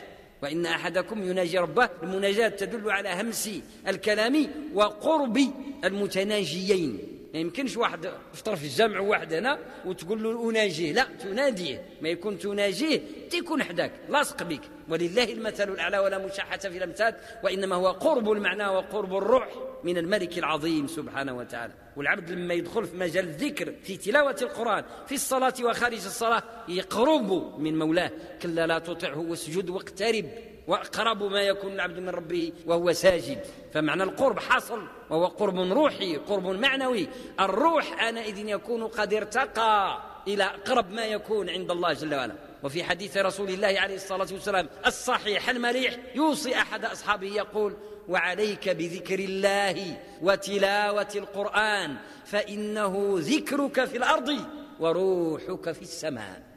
وإن 0.43 0.65
أحدكم 0.65 1.29
يناجي 1.29 1.57
ربه 1.57 1.89
المناجاة 2.03 2.47
تدل 2.47 2.91
على 2.91 3.21
همس 3.21 3.49
الكلام 3.87 4.47
وقرب 4.73 5.39
المتناجيين. 5.83 7.18
ما 7.33 7.39
يمكنش 7.39 7.77
واحد 7.77 8.09
في 8.33 8.63
الجامع 8.63 8.99
واحد 8.99 9.33
هنا 9.33 9.59
وتقول 9.85 10.23
له 10.23 10.49
أناجيه. 10.49 10.93
لا 10.93 11.03
تناديه. 11.03 11.85
ما 12.01 12.09
يكون 12.09 12.39
تناجيه 12.39 13.01
تيكون 13.29 13.63
حداك. 13.63 13.91
لاصق 14.09 14.43
بك. 14.43 14.61
ولله 14.89 15.33
المثل 15.33 15.69
الأعلى 15.69 15.99
ولا 15.99 16.17
مشاحة 16.25 16.57
في 16.57 16.77
الأمثال 16.77 17.15
وإنما 17.43 17.75
هو 17.75 17.91
قرب 17.91 18.31
المعنى 18.31 18.67
وقرب 18.67 19.17
الروح 19.17 19.49
من 19.83 19.97
الملك 19.97 20.37
العظيم 20.37 20.87
سبحانه 20.87 21.37
وتعالى. 21.37 21.73
والعبد 21.97 22.31
لما 22.31 22.53
يدخل 22.53 22.85
في 22.85 22.97
مجال 22.97 23.25
الذكر 23.25 23.73
في 23.83 23.97
تلاوة 23.97 24.35
القرآن 24.41 24.83
في 25.07 25.15
الصلاة 25.15 25.53
وخارج 25.63 26.05
الصلاة 26.05 26.43
يقرب 26.67 27.59
من 27.59 27.79
مولاه. 27.79 28.11
كلا 28.41 28.67
لا 28.67 28.79
تطعه 28.79 29.19
واسجد 29.19 29.69
واقترب. 29.69 30.25
وأقرب 30.69 31.23
ما 31.23 31.41
يكون 31.41 31.73
العبد 31.73 31.99
من 31.99 32.09
ربه 32.09 32.53
وهو 32.65 32.93
ساجد. 32.93 33.45
فمعنى 33.73 34.03
القرب 34.03 34.39
حصل 34.39 34.81
وهو 35.09 35.25
قرب 35.25 35.59
روحي 35.59 36.15
قرب 36.15 36.47
معنوي. 36.47 37.07
الروح 37.39 38.03
آنئذ 38.03 38.37
يكون 38.37 38.87
قد 38.87 39.13
ارتقى 39.13 39.99
إلى 40.27 40.43
أقرب 40.43 40.91
ما 40.91 41.05
يكون 41.05 41.49
عند 41.49 41.71
الله 41.71 41.93
جل 41.93 42.15
وعلا. 42.15 42.35
وفي 42.63 42.83
حديث 42.83 43.17
رسول 43.17 43.49
الله 43.49 43.79
عليه 43.79 43.95
الصلاة 43.95 44.27
والسلام 44.31 44.69
الصحيح 44.85 45.49
المليح 45.49 45.97
يوصي 46.15 46.55
أحد 46.55 46.85
أصحابه 46.85 47.27
يقول 47.27 47.73
وعليك 48.07 48.69
بذكر 48.69 49.19
الله 49.19 49.97
وتلاوة 50.21 51.11
القرآن 51.15 51.95
فإنه 52.25 53.15
ذكرك 53.17 53.85
في 53.85 53.97
الأرض 53.97 54.45
وروحك 54.79 55.71
في 55.71 55.81
السماء. 55.81 56.48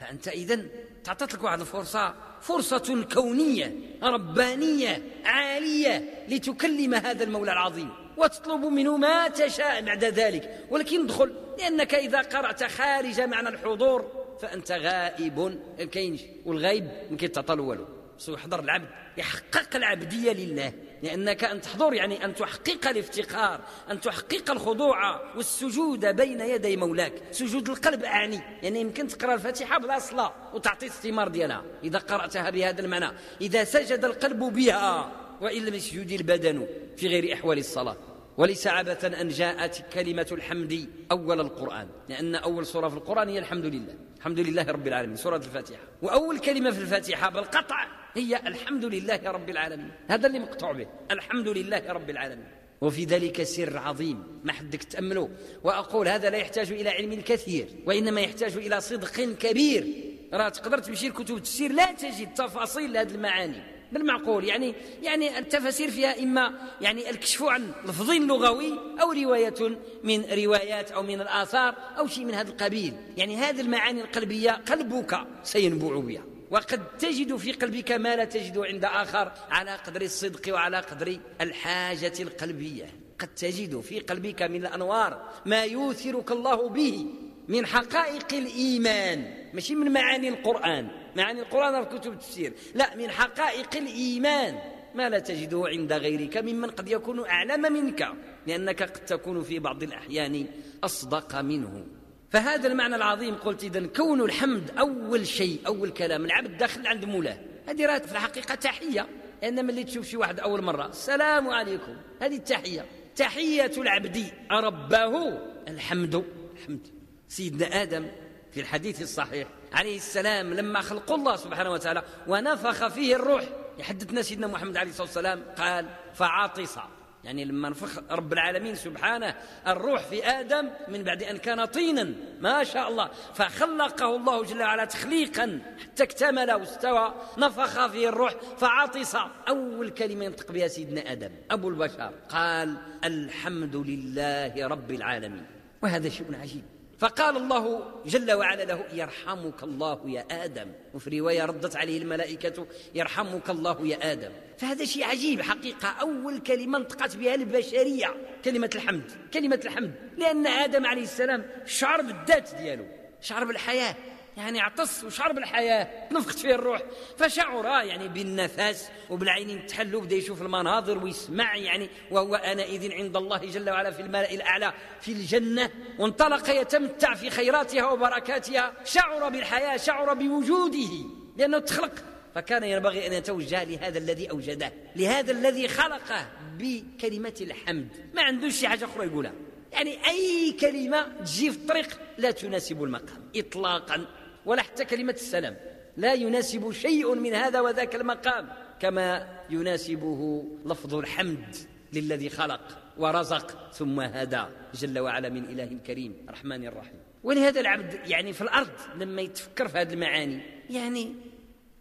فأنت 0.00 0.28
إذن 0.28 0.68
تعطت 1.04 1.34
لك 1.34 1.44
واحد 1.44 1.60
الفرصة 1.60 2.14
فرصة 2.40 3.04
كونية 3.14 3.74
ربانية 4.02 5.02
عالية 5.24 6.24
لتكلم 6.28 6.94
هذا 6.94 7.24
المولى 7.24 7.52
العظيم 7.52 7.90
وتطلب 8.16 8.64
منه 8.64 8.96
ما 8.96 9.28
تشاء 9.28 9.82
بعد 9.82 10.04
ذلك. 10.04 10.66
ولكن 10.70 11.04
ادخل 11.04 11.34
لأنك 11.58 11.94
إذا 11.94 12.22
قرأت 12.22 12.64
خارج 12.64 13.20
معنى 13.20 13.48
الحضور 13.48 14.26
فأنت 14.42 14.72
غائب. 14.72 15.58
كاينش 15.92 16.20
والغايب 16.46 16.88
ما 17.10 17.60
والو 17.60 17.97
يحضر 18.28 18.60
العبد 18.60 18.88
يحقق 19.16 19.76
العبدية 19.76 20.32
لله. 20.32 20.72
لأنك 21.02 21.44
أن 21.44 21.60
تحضر 21.60 21.94
يعني 21.94 22.24
أن 22.24 22.34
تحقق 22.34 22.88
الافتقار 22.88 23.60
أن 23.90 24.00
تحقق 24.00 24.50
الخضوع 24.50 25.20
والسجود 25.36 26.06
بين 26.06 26.40
يدي 26.40 26.76
مولاك. 26.76 27.12
سجود 27.30 27.68
القلب 27.68 28.04
أعني. 28.04 28.40
يعني 28.62 28.80
يمكن 28.80 29.08
تقرأ 29.08 29.34
الفاتحة 29.34 29.78
بلا 29.78 29.98
صلاة 29.98 30.32
وتعطي 30.54 30.86
الثمار 30.86 31.28
ديالها. 31.28 31.62
إذا 31.84 31.98
قرأتها 31.98 32.50
بهذا 32.50 32.80
المعنى 32.80 33.10
إذا 33.40 33.64
سجد 33.64 34.04
القلب 34.04 34.38
بها 34.38 35.12
وإن 35.40 35.64
لم 35.64 35.74
يسجد 35.74 36.10
البدن 36.10 36.66
في 36.96 37.08
غير 37.08 37.34
أحوال 37.34 37.58
الصلاة. 37.58 37.96
وليس 38.36 38.66
عبثا 38.66 39.20
أن 39.20 39.28
جاءت 39.28 39.84
كلمة 39.92 40.26
الحمد 40.32 40.88
أول 41.10 41.40
القرآن. 41.40 41.88
لأن 42.08 42.34
أول 42.34 42.66
سورة 42.66 42.88
في 42.88 42.96
القرآن 42.96 43.28
هي 43.28 43.38
الحمد 43.38 43.64
لله. 43.64 43.94
الحمد 44.18 44.38
لله 44.38 44.62
رب 44.62 44.86
العالمين. 44.86 45.16
سورة 45.16 45.36
الفاتحة. 45.36 45.82
وأول 46.02 46.38
كلمة 46.38 46.70
في 46.70 46.80
الفاتحة 46.80 47.30
بالقطع 47.30 47.97
هي 48.14 48.36
الحمد 48.36 48.84
لله 48.84 49.20
رب 49.24 49.50
العالمين. 49.50 49.90
هذا 50.08 50.26
اللي 50.26 50.38
مقطوع 50.38 50.72
به. 50.72 50.86
الحمد 51.10 51.48
لله 51.48 51.82
رب 51.92 52.10
العالمين. 52.10 52.48
وفي 52.80 53.04
ذلك 53.04 53.42
سر 53.42 53.78
عظيم. 53.78 54.40
ما 54.44 54.52
حدك 54.52 54.82
تأمله. 54.82 55.30
وأقول 55.64 56.08
هذا 56.08 56.30
لا 56.30 56.36
يحتاج 56.36 56.72
إلى 56.72 56.90
علم 56.90 57.20
كثير 57.20 57.68
وإنما 57.86 58.20
يحتاج 58.20 58.56
إلى 58.56 58.80
صدق 58.80 59.20
كبير. 59.20 59.86
راه 60.32 60.48
تقدر 60.48 60.78
تمشي 60.78 61.08
لكتب 61.08 61.36
التفسير 61.36 61.72
لا 61.72 61.92
تجد 61.92 62.34
تفاصيل 62.34 62.96
هذه 62.96 63.14
المعاني. 63.14 63.62
بالمعقول 63.92 64.44
يعني 64.44 64.74
يعني 65.02 65.38
التفاسير 65.38 65.90
فيها 65.90 66.22
إما 66.22 66.54
يعني 66.80 67.10
الكشف 67.10 67.42
عن 67.42 67.72
لفظ 67.84 68.10
لغوي 68.10 68.72
أو 69.02 69.12
رواية 69.12 69.78
من 70.04 70.24
روايات 70.24 70.90
أو 70.90 71.02
من 71.02 71.20
الآثار 71.20 71.74
أو 71.98 72.06
شيء 72.06 72.24
من 72.24 72.34
هذا 72.34 72.50
القبيل. 72.50 72.94
يعني 73.16 73.36
هذه 73.36 73.60
المعاني 73.60 74.00
القلبية 74.00 74.50
قلبك 74.50 75.20
سينبع 75.42 75.98
بها. 75.98 76.37
وقد 76.50 76.96
تجد 76.98 77.36
في 77.36 77.52
قلبك 77.52 77.92
ما 77.92 78.16
لا 78.16 78.24
تجد 78.24 78.58
عند 78.58 78.84
آخر 78.84 79.32
على 79.50 79.70
قدر 79.70 80.02
الصدق 80.02 80.54
وعلى 80.54 80.78
قدر 80.80 81.18
الحاجة 81.40 82.12
القلبية. 82.20 82.86
قد 83.18 83.28
تجد 83.28 83.80
في 83.80 84.00
قلبك 84.00 84.42
من 84.42 84.66
الأنوار 84.66 85.32
ما 85.46 85.62
يوثرك 85.62 86.32
الله 86.32 86.68
به 86.68 87.06
من 87.48 87.66
حقائق 87.66 88.32
الإيمان. 88.32 89.48
ماشي 89.54 89.74
من 89.74 89.92
معاني 89.92 90.28
القرآن. 90.28 90.88
معاني 91.16 91.40
القرآن 91.40 91.84
في 91.84 91.98
كتب 91.98 92.12
التفسير. 92.12 92.52
لا 92.74 92.96
من 92.96 93.10
حقائق 93.10 93.76
الإيمان. 93.76 94.58
ما 94.94 95.08
لا 95.08 95.18
تجده 95.18 95.62
عند 95.66 95.92
غيرك 95.92 96.36
ممن 96.36 96.70
قد 96.70 96.88
يكون 96.88 97.26
أعلم 97.26 97.72
منك 97.72 98.08
لأنك 98.46 98.82
قد 98.82 99.04
تكون 99.04 99.42
في 99.42 99.58
بعض 99.58 99.82
الأحيان 99.82 100.46
أصدق 100.84 101.40
منه. 101.40 101.86
فهذا 102.30 102.68
المعنى 102.68 102.96
العظيم 102.96 103.34
قلت 103.34 103.64
إذا 103.64 103.86
كون 103.86 104.20
الحمد 104.20 104.70
أول 104.78 105.26
شيء 105.26 105.60
أول 105.66 105.90
كلام 105.90 106.24
العبد 106.24 106.58
داخل 106.58 106.86
عند 106.86 107.04
مولاة. 107.04 107.38
هذه 107.68 107.86
راه 107.86 107.98
في 107.98 108.12
الحقيقة 108.12 108.54
تحية 108.54 109.08
لأن 109.42 109.66
ملي 109.66 109.84
تشوف 109.84 110.06
شي 110.06 110.16
واحد 110.16 110.40
أول 110.40 110.62
مرة. 110.62 110.86
السلام 110.86 111.48
عليكم. 111.48 111.96
هذه 112.22 112.36
التحية. 112.36 112.86
تحية 113.16 113.72
العبد. 113.76 114.32
ربه 114.50 115.38
الحمد. 115.68 116.24
الحمد. 116.56 116.88
سيدنا 117.28 117.82
آدم 117.82 118.06
في 118.52 118.60
الحديث 118.60 119.02
الصحيح 119.02 119.48
عليه 119.72 119.96
السلام 119.96 120.54
لما 120.54 120.80
خلق 120.80 121.12
الله 121.12 121.36
سبحانه 121.36 121.70
وتعالى 121.70 122.02
ونفخ 122.26 122.88
فيه 122.88 123.16
الروح. 123.16 123.44
يحدثنا 123.78 124.22
سيدنا 124.22 124.46
محمد 124.46 124.76
عليه 124.76 124.90
الصلاة 124.90 125.06
والسلام 125.06 125.42
قال 125.58 125.86
فعاطس 126.14 126.78
يعني 127.24 127.44
لما 127.44 127.68
نفخ 127.68 127.98
رب 128.10 128.32
العالمين 128.32 128.74
سبحانه 128.74 129.34
الروح 129.66 130.02
في 130.02 130.26
آدم 130.26 130.70
من 130.88 131.02
بعد 131.02 131.22
أن 131.22 131.36
كان 131.36 131.64
طينا 131.64 132.12
ما 132.40 132.64
شاء 132.64 132.88
الله. 132.88 133.10
فخلقه 133.34 134.16
الله 134.16 134.44
جل 134.44 134.60
وعلا 134.60 134.84
تخليقا 134.84 135.60
حتى 135.82 136.02
اكتمل 136.02 136.52
واستوى 136.52 137.14
نفخ 137.38 137.86
فيه 137.86 138.08
الروح 138.08 138.32
فعطس 138.58 139.16
أول 139.48 139.90
كلمة 139.90 140.24
ينطق 140.24 140.52
بها 140.52 140.68
سيدنا 140.68 141.12
آدم 141.12 141.30
أبو 141.50 141.68
البشر 141.68 142.12
قال 142.28 142.76
الحمد 143.04 143.76
لله 143.76 144.66
رب 144.66 144.90
العالمين. 144.90 145.46
وهذا 145.82 146.08
شيء 146.08 146.26
عجيب. 146.40 146.64
فقال 146.98 147.36
الله 147.36 147.92
جل 148.06 148.32
وعلا 148.32 148.62
له 148.62 148.84
يرحمك 148.92 149.62
الله 149.62 150.10
يا 150.10 150.44
آدم. 150.44 150.72
وفي 150.94 151.20
رواية 151.20 151.44
ردت 151.44 151.76
عليه 151.76 151.98
الملائكة 151.98 152.66
يرحمك 152.94 153.50
الله 153.50 153.86
يا 153.86 154.12
آدم. 154.12 154.32
فهذا 154.58 154.84
شيء 154.84 155.04
عجيب 155.04 155.42
حقيقة. 155.42 155.88
أول 155.88 156.38
كلمة 156.38 156.78
انطقت 156.78 157.16
بها 157.16 157.34
البشرية 157.34 158.14
كلمة 158.44 158.70
الحمد 158.74 159.10
كلمة 159.34 159.60
الحمد 159.64 159.94
لأن 160.16 160.46
آدم 160.46 160.86
عليه 160.86 161.02
السلام 161.02 161.46
شعر 161.66 162.02
بالذات 162.02 162.54
دياله 162.54 162.86
شعر 163.20 163.44
بالحياة. 163.44 163.94
يعني 164.38 164.60
عطس 164.60 165.04
وشعر 165.04 165.32
بالحياة 165.32 166.08
نفخت 166.12 166.38
فيه 166.38 166.54
الروح. 166.54 166.82
فشعر 167.16 167.64
يعني 167.64 168.08
بالنفس 168.08 168.88
وبالعين 169.10 169.66
تحل 169.66 169.94
وبدا 169.94 170.16
يشوف 170.16 170.42
المناظر 170.42 170.98
ويسمع 171.04 171.56
يعني 171.56 171.88
وهو 172.10 172.34
آنئذ 172.34 172.92
عند 172.92 173.16
الله 173.16 173.38
جل 173.38 173.70
وعلا 173.70 173.90
في 173.90 174.02
الملأ 174.02 174.34
الأعلى 174.34 174.72
في 175.00 175.12
الجنة. 175.12 175.70
وانطلق 175.98 176.50
يتمتع 176.50 177.14
في 177.14 177.30
خيراتها 177.30 177.90
وبركاتها. 177.90 178.72
شعر 178.84 179.28
بالحياة 179.28 179.76
شعر 179.76 180.14
بوجوده 180.14 180.90
لأنه 181.36 181.58
تخلق. 181.58 181.92
فكان 182.34 182.64
ينبغي 182.64 183.06
أن 183.06 183.12
يتوجه 183.12 183.64
لهذا 183.64 183.98
الذي 183.98 184.30
أوجده 184.30 184.72
لهذا 184.96 185.32
الذي 185.32 185.68
خلقه 185.68 186.28
بكلمة 186.58 187.34
الحمد. 187.40 187.88
ما 188.14 188.22
عندوش 188.22 188.54
شي 188.54 188.68
حاجة 188.68 188.84
أخرى 188.84 189.06
يقولها. 189.06 189.32
يعني 189.72 190.06
أي 190.06 190.52
كلمة 190.60 191.02
تجي 191.02 191.50
في 191.50 191.58
الطريق 191.58 192.00
لا 192.18 192.30
تناسب 192.30 192.82
المقام. 192.82 193.30
إطلاقا. 193.36 194.06
ولا 194.46 194.62
حتى 194.62 194.84
كلمة 194.84 195.12
السلام. 195.12 195.56
لا 195.96 196.14
يناسب 196.14 196.72
شيء 196.72 197.14
من 197.14 197.34
هذا 197.34 197.60
وذاك 197.60 197.94
المقام 197.94 198.48
كما 198.80 199.26
يناسبه 199.50 200.44
لفظ 200.64 200.94
الحمد 200.94 201.56
للذي 201.92 202.28
خلق 202.30 202.60
ورزق 202.98 203.72
ثم 203.72 204.00
هدى 204.00 204.42
جل 204.74 204.98
وعلا 204.98 205.28
من 205.28 205.44
إله 205.44 205.78
كريم 205.86 206.26
رحمن 206.28 206.66
الرحيم. 206.66 207.00
ولهذا 207.24 207.60
العبد 207.60 208.00
يعني 208.06 208.32
في 208.32 208.42
الأرض 208.42 208.70
لما 208.96 209.22
يتفكر 209.22 209.68
في 209.68 209.78
هذه 209.78 209.92
المعاني 209.92 210.40
يعني 210.70 211.14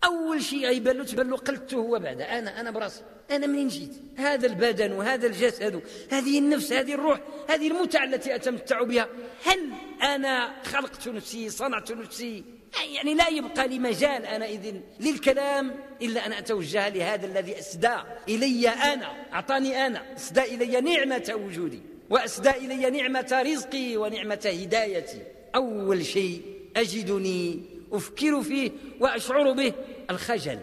أول 0.04 0.42
شيء 0.42 0.70
يبان 0.70 0.98
له 0.98 1.04
تبان 1.04 1.30
له 1.30 1.38
قلته 1.38 1.78
هو 1.78 2.00
بعد 2.00 2.22
أنا 2.22 2.60
أنا 2.60 2.72
براسي. 2.72 3.04
أنا 3.32 3.48
منين 3.48 3.68
جيت؟ 3.68 3.92
هذا 4.18 4.48
البدن 4.48 4.92
وهذا 4.92 5.28
الجسد 5.28 5.82
هذه 6.12 6.40
النفس 6.40 6.74
هذه 6.74 6.94
الروح 6.94 7.20
هذه 7.50 7.68
المتعة 7.68 8.04
التي 8.04 8.36
أتمتع 8.36 8.84
بها. 8.84 9.08
هل 9.46 9.70
أنا 10.04 10.64
خلقت 10.64 11.08
نفسي 11.08 11.50
صنعت 11.50 11.92
نفسي؟ 11.92 12.44
يعني 12.96 13.14
لا 13.14 13.30
يبقى 13.30 13.68
لي 13.68 13.80
مجال 13.80 14.26
أنا 14.26 14.46
إذن 14.46 14.82
للكلام 15.00 15.76
إلا 16.02 16.26
أن 16.26 16.34
أتوجه 16.34 16.90
لهذا 16.90 17.26
الذي 17.26 17.60
أسدى 17.60 17.96
إلي 18.30 18.70
أنا 18.70 19.34
أعطاني 19.34 19.86
أنا 19.88 20.16
أسدى 20.16 20.42
إلي 20.42 20.82
نعمة 20.82 21.34
وجودي 21.46 21.82
وأسدى 22.10 22.50
إلي 22.50 22.90
نعمة 22.90 23.44
رزقي 23.46 23.98
ونعمة 23.98 24.52
هدايتي. 24.62 25.22
أول 25.56 26.06
شيء 26.06 26.42
أجدني 26.76 27.62
أفكر 27.92 28.42
فيه 28.42 28.72
وأشعر 29.00 29.52
به 29.52 29.74
الخجل. 30.10 30.60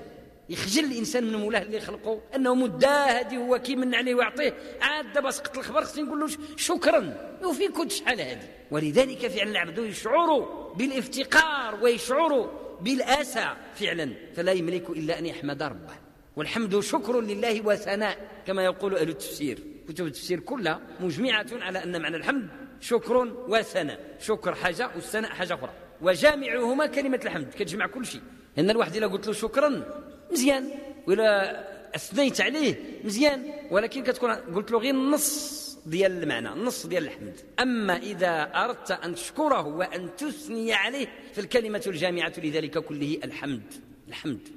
يخجل 0.49 0.85
الإنسان 0.85 1.25
من 1.25 1.37
مولاه 1.37 1.63
اللي 1.63 1.81
خلقه 1.81 2.21
أنه 2.37 2.55
مداه 2.55 3.21
هذه 3.21 3.37
هو 3.37 3.59
كيمن 3.59 3.95
عليه 3.95 4.15
ويعطيه. 4.15 4.55
عاد 4.81 5.13
دابا 5.13 5.31
سقط 5.31 5.59
الخبر 5.59 5.85
خصني 5.85 6.03
نقول 6.03 6.21
له 6.21 6.29
شكرا. 6.57 7.17
وفي 7.45 7.69
كنت 7.69 7.93
شحال 7.93 8.21
هذه 8.21 8.49
ولذلك 8.71 9.27
فعلا 9.27 9.51
العبد 9.51 9.79
يشعر 9.79 10.41
بالافتقار 10.77 11.85
ويشعر 11.85 12.51
بالآسى 12.81 13.57
فعلا. 13.75 14.13
فلا 14.37 14.53
يملك 14.53 14.91
إلا 14.91 15.19
أن 15.19 15.27
يحمد 15.27 15.63
ربه. 15.63 15.95
والحمد 16.37 16.81
شكر 16.81 17.21
لله 17.21 17.67
وثناء 17.67 18.19
كما 18.47 18.65
يقول 18.65 18.97
أهل 18.97 19.09
التفسير. 19.09 19.59
كتب 19.89 20.07
التفسير 20.07 20.41
كلها 20.41 20.81
مجمعة 21.01 21.47
على 21.53 21.85
أن 21.85 22.03
معنى 22.03 22.17
الحمد 22.17 22.49
شكر 22.81 23.17
وثناء. 23.49 24.17
شكر 24.21 24.55
حاجة 24.55 24.91
والثناء 24.95 25.31
حاجة 25.31 25.55
أخرى. 25.55 25.73
وجامعهما 26.03 26.87
كلمة 26.87 27.21
الحمد 27.25 27.49
كتجمع 27.49 27.87
كل 27.87 28.07
شيء. 28.07 28.21
ان 28.59 28.71
الواحد 28.71 28.97
إلا 28.97 29.07
قلت 29.07 29.27
له 29.27 29.33
شكرا 29.33 30.05
مزيان. 30.35 30.71
ولا 31.07 31.65
أثنيت 31.95 32.41
عليه 32.41 32.75
مزيان. 33.05 33.53
ولكن 33.71 34.03
كتكون 34.03 34.31
قلت 34.31 34.71
له 34.71 34.79
غير 34.79 34.95
النص 34.95 35.65
ديال 35.87 36.23
المعنى 36.23 36.53
النص 36.53 36.87
ديال 36.87 37.05
الحمد. 37.05 37.41
أما 37.61 37.97
إذا 37.97 38.51
أردت 38.55 38.91
أن 38.91 39.15
تشكره 39.15 39.67
وأن 39.67 40.17
تثني 40.17 40.73
عليه 40.73 41.07
فالكلمة 41.35 41.83
الجامعة 41.87 42.33
لذلك 42.39 42.79
كله 42.79 43.19
الحمد. 43.25 43.75
الحمد. 44.09 44.49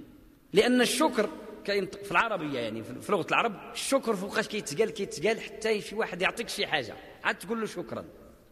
لأن 0.53 0.81
الشكر 0.81 1.29
كاين 1.65 1.87
في 2.03 2.11
العربية 2.11 2.59
يعني 2.59 2.83
في 2.83 3.11
لغة 3.11 3.27
العرب 3.29 3.53
الشكر 3.73 4.15
فوقاش 4.15 4.47
كيتقال 4.47 4.89
كيتقال 4.89 5.41
حتى 5.41 5.81
شي 5.81 5.95
واحد 5.95 6.21
يعطيك 6.21 6.49
شي 6.49 6.67
حاجة. 6.67 6.95
عاد 7.23 7.35
تقول 7.35 7.59
له 7.59 7.65
شكرا. 7.65 8.05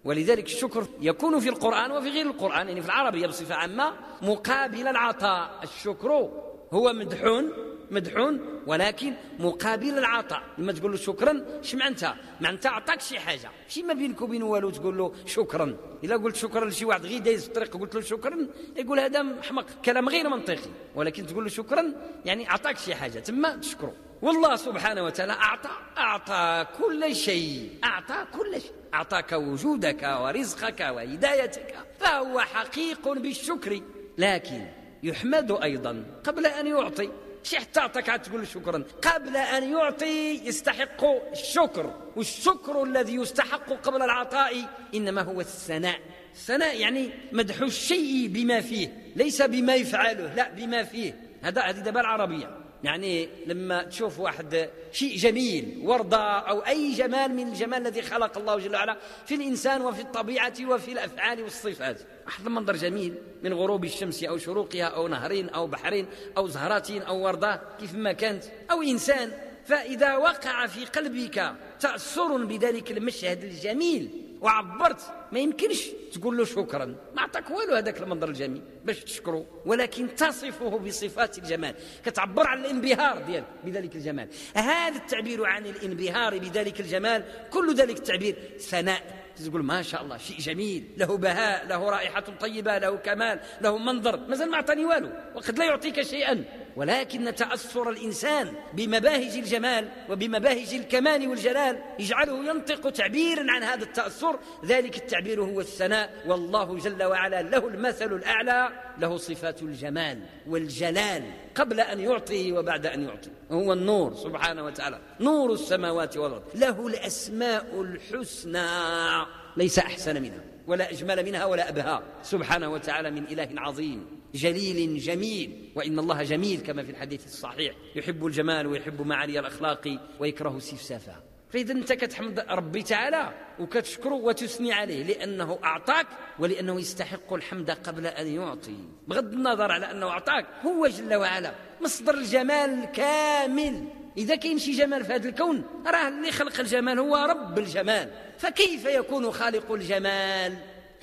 ولذلك 0.04 0.46
الشكر 0.46 0.88
يكون 1.02 1.40
في 1.40 1.50
القرآن 1.50 1.92
وفي 1.92 2.10
غير 2.10 2.26
القرآن. 2.26 2.68
يعني 2.68 2.82
في 2.82 2.88
العربية 2.88 3.28
بصفة 3.28 3.56
عامة 3.56 3.94
مقابل 4.22 4.88
العطاء. 4.88 5.64
الشكر 5.64 6.32
هو 6.76 6.94
مدحون 6.94 7.52
مدحون 7.92 8.62
ولكن 8.68 9.14
مقابل 9.40 9.98
العطاء. 9.98 10.44
لما 10.58 10.72
تقول 10.72 10.92
له 10.92 10.98
شكرا 10.98 11.46
اش 11.64 11.76
معناتها؟ 11.76 12.18
معناتها 12.42 12.70
عطاك 12.70 13.02
شي 13.02 13.20
حاجة. 13.20 13.50
ماشي 13.64 13.84
ما 13.84 13.94
بينك 13.94 14.22
وبين 14.22 14.44
والو 14.44 14.70
تقول 14.70 14.98
له 14.98 15.14
شكرا. 15.26 15.78
إلا 16.04 16.18
قلت 16.18 16.36
شكرا 16.36 16.66
لشي 16.66 16.86
واحد 16.86 17.06
غير 17.06 17.20
دايز 17.20 17.42
في 17.42 17.48
الطريق 17.48 17.78
قلت 17.78 17.96
له 17.96 18.02
شكرا 18.02 18.48
يقول 18.76 19.00
هذا 19.00 19.22
محمق 19.22 19.66
كلام 19.86 20.10
غير 20.10 20.30
منطقي. 20.30 20.70
ولكن 20.96 21.28
تقول 21.28 21.44
له 21.44 21.50
شكرا 21.50 21.94
يعني 22.26 22.48
عطاك 22.48 22.78
شي 22.78 22.96
حاجة. 22.96 23.20
تما 23.20 23.56
تشكره. 23.56 23.94
والله 24.22 24.56
سبحانه 24.56 25.04
وتعالى 25.04 25.34
أعطى 25.34 25.70
أعطى 25.98 26.66
كل 26.78 27.16
شيء. 27.16 27.80
أعطى 27.84 28.26
كل 28.38 28.62
شيء. 28.62 28.72
أعطاك 28.94 29.32
وجودك 29.32 30.18
ورزقك 30.22 30.80
وهدايتك. 30.80 31.76
فهو 32.00 32.40
حقيق 32.40 33.14
بالشكر. 33.14 33.82
لكن 34.18 34.66
يحمد 35.06 35.52
أيضا. 35.64 36.04
قبل 36.24 36.46
أن 36.46 36.68
يعطي 36.68 37.10
شي 37.44 37.58
حتى 37.58 37.80
عطاك 37.80 38.06
تقول 38.06 38.48
شكرا. 38.48 38.84
قبل 39.02 39.38
أن 39.38 39.72
يعطي 39.72 40.48
يستحق 40.48 41.06
الشكر 41.32 41.94
والشكر 42.16 42.84
الذي 42.84 43.16
يستحق 43.16 43.70
قبل 43.74 44.02
العطاء 44.02 44.54
إنما 44.96 45.22
هو 45.22 45.42
الثناء. 45.42 46.00
الثناء 46.34 46.80
يعني 46.80 47.10
مدح 47.32 47.62
الشيء 47.62 48.28
بما 48.28 48.62
فيه 48.62 49.12
ليس 49.16 49.42
بما 49.42 49.76
يفعله 49.76 50.34
لا 50.34 50.50
بما 50.50 50.84
فيه. 50.84 51.22
هذا 51.42 51.62
هذه 51.62 51.80
دابا 51.80 52.00
العربية 52.02 52.65
يعني 52.86 53.30
لما 53.46 53.84
تشوف 53.84 54.20
واحد 54.20 54.70
شيء 54.92 55.18
جميل 55.18 55.82
وردة 55.84 56.18
أو 56.18 56.60
أي 56.60 56.94
جمال 56.94 57.36
من 57.36 57.48
الجمال 57.48 57.82
الذي 57.82 58.02
خلق 58.02 58.38
الله 58.38 58.60
جل 58.60 58.76
وعلا 58.76 58.98
في 59.26 59.36
الإنسان 59.36 59.82
وفي 59.82 60.02
الطبيعة 60.02 60.54
وفي 60.62 60.92
الأفعال 60.92 61.44
والصفات. 61.44 62.02
واحد 62.26 62.46
المنظر 62.46 62.76
جميل 62.76 63.16
من 63.44 63.54
غروب 63.54 63.86
الشمس 63.86 64.24
أو 64.24 64.38
شروقها 64.38 64.84
أو 64.84 65.08
نهرين 65.08 65.50
أو 65.50 65.68
بحرين 65.68 66.08
أو 66.38 66.48
زهرات 66.48 66.92
أو 66.92 67.26
وردة 67.26 67.62
كيف 67.80 67.96
ما 67.96 68.12
كانت. 68.12 68.44
أو 68.72 68.82
إنسان 68.82 69.32
فإذا 69.66 70.18
وقع 70.18 70.68
في 70.68 70.86
قلبك 70.86 71.56
تأثر 71.80 72.46
بذلك 72.46 72.92
المشهد 72.92 73.44
الجميل. 73.44 74.25
وعبرت. 74.46 75.02
ما 75.32 75.40
يمكنش 75.40 75.88
تقول 76.14 76.38
له 76.38 76.46
شكرا. 76.46 76.86
ما 77.16 77.22
عطاك 77.22 77.50
والو 77.50 77.76
هذاك 77.76 78.02
المنظر 78.02 78.30
الجميل 78.30 78.62
باش 78.86 79.04
تشكره. 79.04 79.46
ولكن 79.66 80.16
تصفه 80.16 80.70
بصفات 80.70 81.38
الجمال. 81.38 81.76
كتعبر 82.06 82.48
عن 82.48 82.66
الانبهار 82.66 83.22
ديالك 83.22 83.46
بذلك 83.64 83.96
الجمال. 83.96 84.28
هذا 84.56 84.98
التعبير 84.98 85.46
عن 85.46 85.66
الانبهار 85.66 86.38
بذلك 86.38 86.80
الجمال. 86.80 87.24
كل 87.52 87.76
ذلك 87.76 87.98
التعبير 87.98 88.36
ثناء. 88.60 89.25
تقول 89.36 89.64
ما 89.64 89.82
شاء 89.82 90.04
الله 90.04 90.18
شيء 90.18 90.38
جميل 90.38 90.84
له 90.98 91.18
بهاء 91.18 91.68
له 91.68 91.90
رائحة 91.90 92.24
طيبة 92.40 92.78
له 92.78 92.96
كمال 92.96 93.40
له 93.62 93.78
منظر 93.78 94.20
مازال 94.28 94.50
ما 94.50 94.56
أعطاني 94.56 94.86
والو 94.86 95.10
وقد 95.36 95.60
لا 95.60 95.66
يعطيك 95.66 96.02
شيئا. 96.02 96.44
ولكن 96.76 97.36
تأثر 97.36 97.90
الإنسان 97.90 98.54
بمباهج 98.74 99.38
الجمال 99.38 99.90
وبمباهج 100.10 100.74
الكمال 100.74 101.28
والجلال 101.28 101.80
يجعله 102.00 102.46
ينطق 102.50 102.90
تعبيرا 102.90 103.52
عن 103.52 103.64
هذا 103.64 103.84
التأثر. 103.84 104.40
ذلك 104.66 104.98
التعبير 104.98 105.44
هو 105.44 105.60
الثناء 105.60 106.14
والله 106.28 106.78
جل 106.78 107.04
وعلا 107.04 107.42
له 107.42 107.68
المثل 107.68 108.14
الأعلى 108.14 108.70
له 108.98 109.18
صفات 109.18 109.62
الجمال 109.62 110.20
والجلال 110.48 111.24
قبل 111.56 111.80
أن 111.80 112.00
يعطي 112.00 112.52
وبعد 112.52 112.86
أن 112.86 113.04
يعطي 113.04 113.30
هو 113.52 113.74
النور 113.74 114.16
سبحانه 114.16 114.66
وتعالى 114.66 115.00
نور 115.20 115.54
السماوات 115.54 116.18
والأرض 116.18 116.44
له 116.56 116.88
الأسماء 116.88 117.82
الحسنى. 117.82 119.25
ليس 119.58 119.80
أحسن 119.80 120.22
منها 120.22 120.44
ولا 120.68 120.92
أجمل 120.92 121.26
منها 121.26 121.46
ولا 121.46 121.70
أبهى. 121.70 122.04
سبحانه 122.24 122.70
وتعالى 122.70 123.12
من 123.12 123.24
إله 123.24 123.50
عظيم 123.58 124.06
جليل 124.34 124.98
جميل. 124.98 125.72
وإن 125.76 126.00
الله 126.00 126.24
جميل 126.24 126.60
كما 126.60 126.84
في 126.84 126.92
الحديث 126.92 127.26
الصحيح. 127.26 127.76
يحب 127.96 128.26
الجمال 128.26 128.68
ويحب 128.68 129.02
معالي 129.02 129.40
الأخلاق 129.40 130.00
ويكره 130.20 130.58
السفسافة 130.58 131.14
فإذا 131.50 131.74
أنت 131.74 131.94
كتحمد 131.94 132.40
ربي 132.40 132.84
تعالى 132.84 133.34
وكتشكره 133.60 134.14
وتثني 134.14 134.74
عليه 134.74 135.04
لأنه 135.04 135.60
أعطاك 135.64 136.08
ولأنه 136.40 136.80
يستحق 136.80 137.34
الحمد 137.34 137.72
قبل 137.72 138.08
أن 138.08 138.28
يعطي. 138.28 138.78
بغض 139.08 139.34
النظر 139.34 139.72
على 139.72 139.92
أنه 139.92 140.08
أعطاك 140.08 140.46
هو 140.66 140.88
جل 140.88 141.16
وعلا 141.16 141.54
مصدر 141.82 142.14
الجمال 142.14 142.84
الكامل 142.84 143.88
إذا 144.18 144.36
كاين 144.36 144.60
شي 144.60 144.72
جمال 144.72 145.06
في 145.06 145.14
هذا 145.14 145.30
الكون 145.30 145.64
راه 145.88 146.08
اللي 146.08 146.32
خلق 146.32 146.60
الجمال 146.60 147.00
هو 147.00 147.16
رب 147.16 147.60
الجمال. 147.60 148.10
فكيف 148.38 148.86
يكون 148.86 149.32
خالق 149.32 149.72
الجمال؟ 149.72 150.58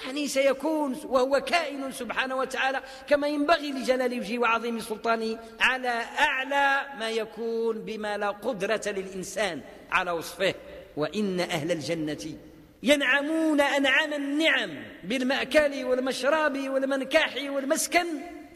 يعني 0.04 0.28
سيكون 0.28 0.96
وهو 1.04 1.40
كائن 1.40 1.92
سبحانه 1.92 2.36
وتعالى 2.36 2.82
كما 3.08 3.28
ينبغي 3.28 3.72
لجلال 3.72 4.20
وجهه 4.20 4.38
وعظيم 4.38 4.80
سلطانه 4.80 5.38
على 5.60 6.02
أعلى 6.18 6.98
ما 6.98 7.10
يكون 7.10 7.78
بما 7.78 8.16
لا 8.18 8.30
قدرة 8.30 8.82
للإنسان 8.86 9.60
على 9.90 10.10
وصفه. 10.10 10.54
وإن 10.96 11.40
أهل 11.40 11.72
الجنة 11.72 12.36
ينعمون 12.82 13.60
أنعم 13.60 14.12
النعم 14.12 14.70
بالمأكل 15.04 15.84
والمشراب 15.84 16.68
والمنكاح 16.68 17.36
والمسكن. 17.48 18.06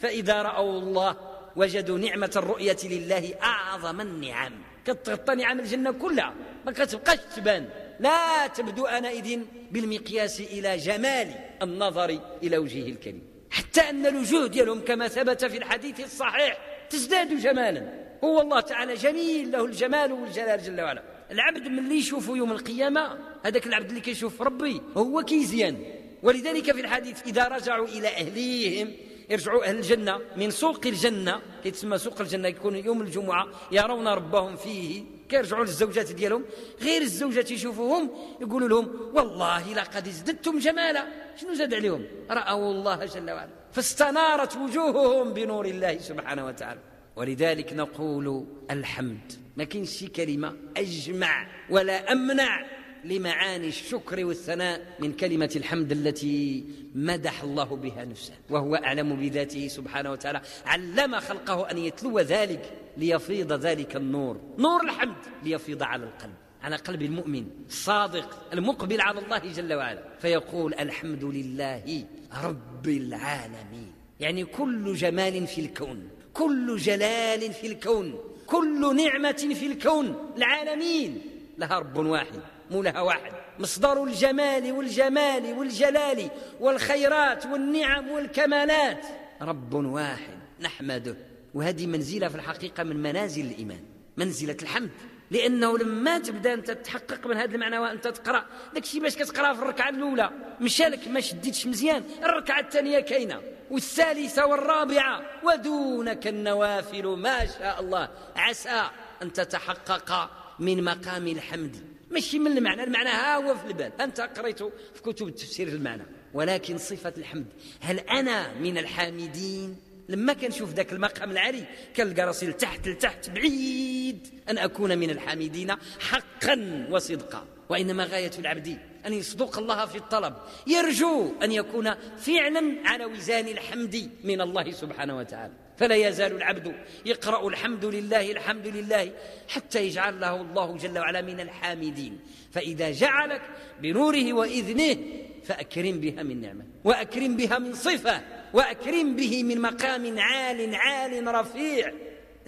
فإذا 0.01 0.43
رأوا 0.43 0.73
الله 0.73 1.17
وجدوا 1.57 1.99
نعمة 1.99 2.31
الرؤية 2.37 2.77
لله 2.85 3.35
أعظم 3.43 4.01
النعم. 4.01 4.53
كتغطى 4.87 5.35
نعم 5.35 5.61
الجنة 5.61 5.93
كلها. 5.93 6.35
ما 6.67 6.73
كتبقاش 6.73 7.19
تبان. 7.37 7.69
لا 8.01 8.47
تبدو 8.47 8.87
أنئذ 8.87 9.41
بالمقياس 9.71 10.41
إلى 10.41 10.77
جمال 10.77 11.35
النظر 11.63 12.21
إلى 12.43 12.59
وجهه 12.59 12.89
الكريم. 12.89 13.23
حتى 13.51 13.81
أن 13.81 14.07
الوجوه 14.07 14.47
ديالهم 14.47 14.81
كما 14.81 15.09
ثبت 15.09 15.45
في 15.45 15.59
الحديث 15.59 16.01
الصحيح. 16.01 16.59
تزداد 16.91 17.41
جمالا. 17.41 18.07
هو 18.25 18.41
الله 18.41 18.61
تعالى 18.61 18.95
جميل. 18.95 19.53
له 19.53 19.65
الجمال 19.65 20.13
والجلال 20.13 20.63
جل 20.63 20.81
وعلا. 20.81 21.03
العبد 21.31 21.69
من 21.69 21.79
اللي 21.79 21.95
يشوفه 21.95 22.37
يوم 22.37 22.53
القيامة 22.53 23.19
هذاك 23.45 23.67
العبد 23.67 23.89
اللي 23.89 24.01
كيشوف 24.01 24.43
ربي 24.43 24.83
هو 24.97 25.23
كيزيان. 25.23 25.85
ولذلك 26.23 26.73
في 26.73 26.81
الحديث 26.81 27.27
إذا 27.27 27.49
رجعوا 27.49 27.87
إلى 27.87 28.09
أهليهم 28.09 28.93
يرجعوا 29.31 29.65
أهل 29.69 29.77
الجنة 29.77 30.21
من 30.37 30.51
سوق 30.51 30.87
الجنة 30.87 31.41
كيتسمى 31.63 31.99
سوق 31.99 32.21
الجنة 32.21 32.49
يكون 32.49 32.77
يوم 32.77 33.03
الجمعة 33.03 33.47
يرون 33.73 34.09
ربهم 34.09 34.57
فيه 34.57 35.03
كيرجعوا 35.29 35.65
للزوجات 35.65 36.13
ديالهم. 36.13 36.45
غير 36.83 37.03
الزوجات 37.03 37.51
يشوفوهم 37.51 38.11
يقولوا 38.41 38.69
لهم 38.69 39.11
والله 39.15 39.75
لقد 39.75 40.07
ازددتم 40.07 40.59
جمالا. 40.59 41.07
شنو 41.37 41.55
زاد 41.55 41.75
عليهم؟ 41.75 42.07
رأوا 42.31 42.73
الله 42.73 43.05
جل 43.05 43.31
وعلا. 43.31 43.51
فاستنارت 43.73 44.57
وجوههم 44.57 45.33
بنور 45.33 45.67
الله 45.67 45.99
سبحانه 45.99 46.47
وتعالى. 46.47 46.81
ولذلك 47.17 47.73
نقول 47.73 48.47
الحمد. 48.71 49.33
ما 49.57 49.65
كاينش 49.65 49.91
شي 49.91 50.07
كلمة 50.07 50.57
أجمع 50.77 51.47
ولا 51.71 52.13
أمنع. 52.13 52.67
لمعاني 53.07 53.69
الشكر 53.69 54.25
والثناء 54.25 54.97
من 54.99 55.13
كلمة 55.13 55.51
الحمد 55.57 55.93
التي 55.93 56.65
مدح 56.95 57.43
الله 57.43 57.65
بها 57.65 58.05
نفسه 58.05 58.35
وهو 58.51 58.75
أعلم 58.75 59.17
بذاته 59.17 59.69
سبحانه 59.69 60.11
وتعالى. 60.13 60.41
علم 60.67 61.21
خلقه 61.21 61.71
أن 61.71 61.79
يتلو 61.79 62.21
ذلك 62.21 62.73
ليفيض 62.97 63.53
ذلك 63.53 63.97
النور. 63.97 64.41
نور 64.59 64.85
الحمد 64.85 65.17
ليفيض 65.43 65.83
على 65.83 66.05
القلب 66.05 66.35
على 66.63 66.77
قلب 66.77 67.03
المؤمن 67.03 67.47
الصادق 67.69 68.53
المقبل 68.53 69.01
على 69.01 69.21
الله 69.21 69.39
جل 69.39 69.75
وعلا. 69.75 70.03
فيقول 70.19 70.75
الحمد 70.75 71.25
لله 71.25 72.05
رب 72.45 72.89
العالمين. 72.89 73.93
يعني 74.21 74.45
كل 74.45 74.95
جمال 74.95 75.47
في 75.47 75.61
الكون 75.61 76.09
كل 76.33 76.77
جلال 76.77 77.53
في 77.53 77.67
الكون 77.67 78.21
كل 78.47 78.97
نعمة 78.97 79.55
في 79.55 79.67
الكون 79.67 80.33
العالمين 80.37 81.21
لها 81.59 81.79
رب 81.79 81.97
واحد. 81.97 82.41
مولها 82.71 83.01
واحد. 83.01 83.33
مصدر 83.59 84.05
الجمال 84.05 84.73
والجمال 84.73 85.53
والجلال 85.59 86.31
والخيرات 86.61 87.47
والنعم 87.47 88.11
والكمالات. 88.11 89.07
رب 89.43 89.75
واحد 89.75 90.39
نحمده. 90.61 91.17
وهذه 91.55 91.87
منزلة 91.87 92.29
في 92.29 92.35
الحقيقة 92.35 92.83
من 92.83 92.97
منازل 92.97 93.45
الإيمان 93.45 93.81
منزلة 94.17 94.57
الحمد. 94.63 94.91
لأنه 95.31 95.79
لما 95.79 96.19
تبدأ 96.19 96.55
أنت 96.55 96.71
تحقق 96.71 97.27
من 97.27 97.37
هذا 97.37 97.55
المعنى 97.55 97.79
وأنت 97.79 98.09
تقرأ 98.09 98.45
داك 98.75 98.83
الشيء 98.83 99.03
باش 99.03 99.17
كتقرأ 99.17 99.55
في 99.55 99.63
الركعة 99.63 99.89
الأولى 99.89 100.31
مشالك 100.61 101.09
ما 101.09 101.21
شديتش 101.21 101.67
مزيان. 101.67 102.05
الركعة 102.23 102.61
الثانية 102.61 103.01
كاينة 103.01 103.43
والثالثة 103.71 104.47
والرابعة 104.47 105.23
ودونك 105.45 106.27
النوافل 106.27 107.07
ما 107.07 107.47
شاء 107.47 107.81
الله. 107.81 108.09
عسى 108.37 108.91
أن 109.23 109.33
تتحقق 109.33 110.31
من 110.59 110.85
مقام 110.85 111.27
الحمد. 111.27 111.96
ماشي 112.11 112.39
من 112.39 112.59
المعنى 112.59 112.85
المعنى 112.85 113.09
ها 113.09 113.37
هو 113.37 113.55
في 113.55 113.67
البال. 113.67 113.93
أنت 114.01 114.21
قريته 114.21 114.73
في 114.95 115.03
كتب 115.03 115.29
التفسير 115.29 115.69
المعنى. 115.69 116.03
ولكن 116.35 116.79
صفة 116.79 117.13
الحمد. 117.19 117.47
هل 117.81 117.99
أنا 117.99 118.55
من 118.55 118.79
الحامدين؟ 118.79 119.77
لما 120.09 120.33
كنشوف 120.33 120.73
ذاك 120.73 120.93
المقام 120.93 121.31
العالي 121.31 121.65
كنلقى 121.97 122.23
راسي 122.23 122.47
لتحت 122.47 122.89
لتحت 122.89 123.31
بعيد. 123.31 124.29
أن 124.49 124.59
أكون 124.59 124.99
من 124.99 125.11
الحامدين 125.11 125.75
حقا 126.01 126.87
وصدقا. 126.91 127.47
وإنما 127.69 128.05
غاية 128.05 128.31
العبد 128.39 128.79
أن 129.07 129.13
يصدق 129.13 129.59
الله 129.59 129.87
في 129.87 129.97
الطلب. 129.99 130.35
يرجو 130.67 131.33
أن 131.43 131.53
يكون 131.53 131.95
فعلا 132.19 132.75
على 132.85 133.05
وزان 133.05 133.49
الحمد 133.49 134.11
من 134.25 134.41
الله 134.41 134.71
سبحانه 134.71 135.17
وتعالى. 135.17 135.66
فلا 135.79 135.95
يزال 135.95 136.37
العبد 136.37 136.75
يقرأ 137.05 137.49
الحمد 137.49 137.85
لله 137.85 138.33
الحمد 138.33 138.67
لله 138.67 139.13
حتى 139.49 139.87
يجعل 139.87 140.21
له 140.21 140.41
الله 140.41 140.77
جل 140.77 140.99
وعلا 140.99 141.23
من 141.23 141.41
الحامدين. 141.41 142.19
فإذا 142.53 142.91
جعلك 142.91 143.43
بنوره 143.83 144.33
وإذنه 144.33 144.97
فأكرم 145.45 146.01
بها 146.01 146.23
من 146.23 146.41
نعمة 146.41 146.65
وأكرم 146.85 147.37
بها 147.37 147.59
من 147.59 147.75
صفة 147.75 148.23
وأكرم 148.53 149.17
به 149.17 149.43
من 149.43 149.61
مقام 149.61 150.19
عال 150.19 150.75
عال 150.75 151.27
رفيع. 151.27 151.93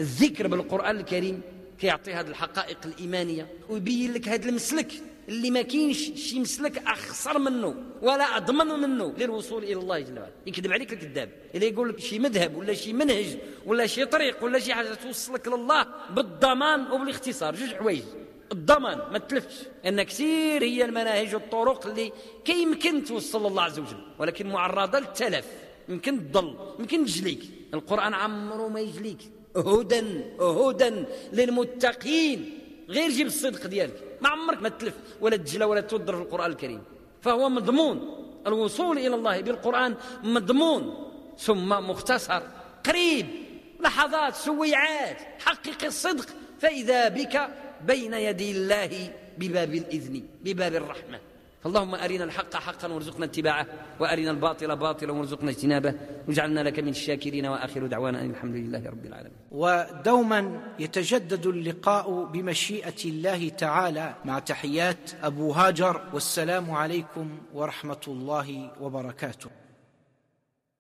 الذكر 0.00 0.46
بالقرآن 0.46 0.96
الكريم 0.96 1.40
كيعطي 1.80 2.12
هذه 2.12 2.28
الحقائق 2.28 2.78
الإيمانية 2.84 3.46
ويبين 3.68 4.12
لك 4.12 4.28
هذا 4.28 4.48
المسلك. 4.48 4.92
اللي 5.28 5.50
ما 5.50 5.62
كاينش 5.62 5.98
شي 5.98 6.40
مسلك 6.40 6.78
أخسر 6.78 7.38
منه 7.38 7.74
ولا 8.02 8.36
أضمن 8.36 8.66
منه 8.66 9.14
للوصول 9.18 9.64
إلى 9.64 9.72
الله 9.72 10.00
جل 10.00 10.18
وعلا. 10.18 10.32
يكذب 10.46 10.72
عليك 10.72 10.92
الكذاب. 10.92 11.30
إلا 11.54 11.64
يقول 11.64 11.88
لك 11.88 12.00
شي 12.00 12.18
مذهب 12.18 12.56
ولا 12.56 12.74
شي 12.74 12.92
منهج 12.92 13.38
ولا 13.66 13.86
شي 13.86 14.04
طريق 14.04 14.44
ولا 14.44 14.58
شي 14.58 14.74
حاجة 14.74 14.94
توصلك 14.94 15.48
لله 15.48 15.86
بالضمان 16.10 16.90
وبالاختصار. 16.92 17.54
جوج 17.54 17.74
حوايج. 17.74 18.02
الضمان 18.52 18.98
ما 19.12 19.18
تلفش. 19.18 19.54
أن 19.86 20.02
كثير 20.02 20.62
هي 20.62 20.84
المناهج 20.84 21.34
والطرق 21.34 21.86
اللي 21.86 22.12
كيمكن 22.44 23.04
توصل 23.04 23.52
لله 23.52 23.62
عز 23.62 23.78
وجل. 23.78 24.02
ولكن 24.18 24.46
معرضة 24.46 24.98
للتلف. 24.98 25.46
يمكن 25.88 26.30
تضل. 26.30 26.56
يمكن 26.78 27.04
تجليك. 27.04 27.42
القرآن 27.74 28.14
عمره 28.14 28.68
ما 28.68 28.80
يجليك. 28.80 29.18
هدى 29.56 30.02
هدى 30.40 31.04
للمتقين. 31.32 32.58
غير 32.88 33.10
جيب 33.10 33.26
الصدق 33.26 33.66
ديالك. 33.66 34.07
ما 34.20 34.28
عمرك 34.28 34.62
ما 34.62 34.68
تلف 34.68 34.94
ولا 35.20 35.36
تجلى 35.36 35.64
ولا 35.64 35.80
تودر 35.80 36.16
في 36.16 36.22
القرآن 36.22 36.50
الكريم. 36.50 36.82
فهو 37.22 37.48
مضمون. 37.48 38.24
الوصول 38.46 38.98
إلى 38.98 39.14
الله 39.14 39.40
بالقرآن 39.40 39.94
مضمون. 40.22 41.12
ثم 41.38 41.68
مختصر. 41.68 42.42
قريب. 42.86 43.26
لحظات 43.80 44.34
سويعات. 44.34 45.18
حقق 45.40 45.84
الصدق. 45.84 46.26
فإذا 46.60 47.08
بك 47.08 47.48
بين 47.86 48.14
يدي 48.14 48.50
الله 48.50 49.12
بباب 49.38 49.74
الإذن 49.74 50.22
بباب 50.42 50.74
الرحمة. 50.74 51.20
فاللهم 51.64 51.94
أرنا 51.94 52.24
الحق 52.24 52.56
حقا 52.56 52.88
وارزقنا 52.88 53.24
اتباعه 53.24 53.66
وأرنا 54.00 54.30
الباطل 54.30 54.76
باطلا 54.76 55.12
وارزقنا 55.12 55.50
اجتنابه 55.50 55.94
واجعلنا 56.28 56.60
لك 56.60 56.78
من 56.78 56.88
الشاكرين 56.88 57.46
وآخر 57.46 57.86
دعوانا 57.86 58.20
أن 58.20 58.30
الحمد 58.30 58.54
لله 58.54 58.90
رب 58.90 59.06
العالمين. 59.06 59.38
ودوما 59.50 60.60
يتجدد 60.78 61.46
اللقاء 61.46 62.24
بمشيئة 62.24 63.04
الله 63.04 63.48
تعالى 63.48 64.14
مع 64.24 64.38
تحيات 64.38 65.10
أبو 65.22 65.52
هاجر 65.52 66.02
والسلام 66.12 66.70
عليكم 66.70 67.38
ورحمة 67.54 68.04
الله 68.08 68.70
وبركاته. 68.80 69.50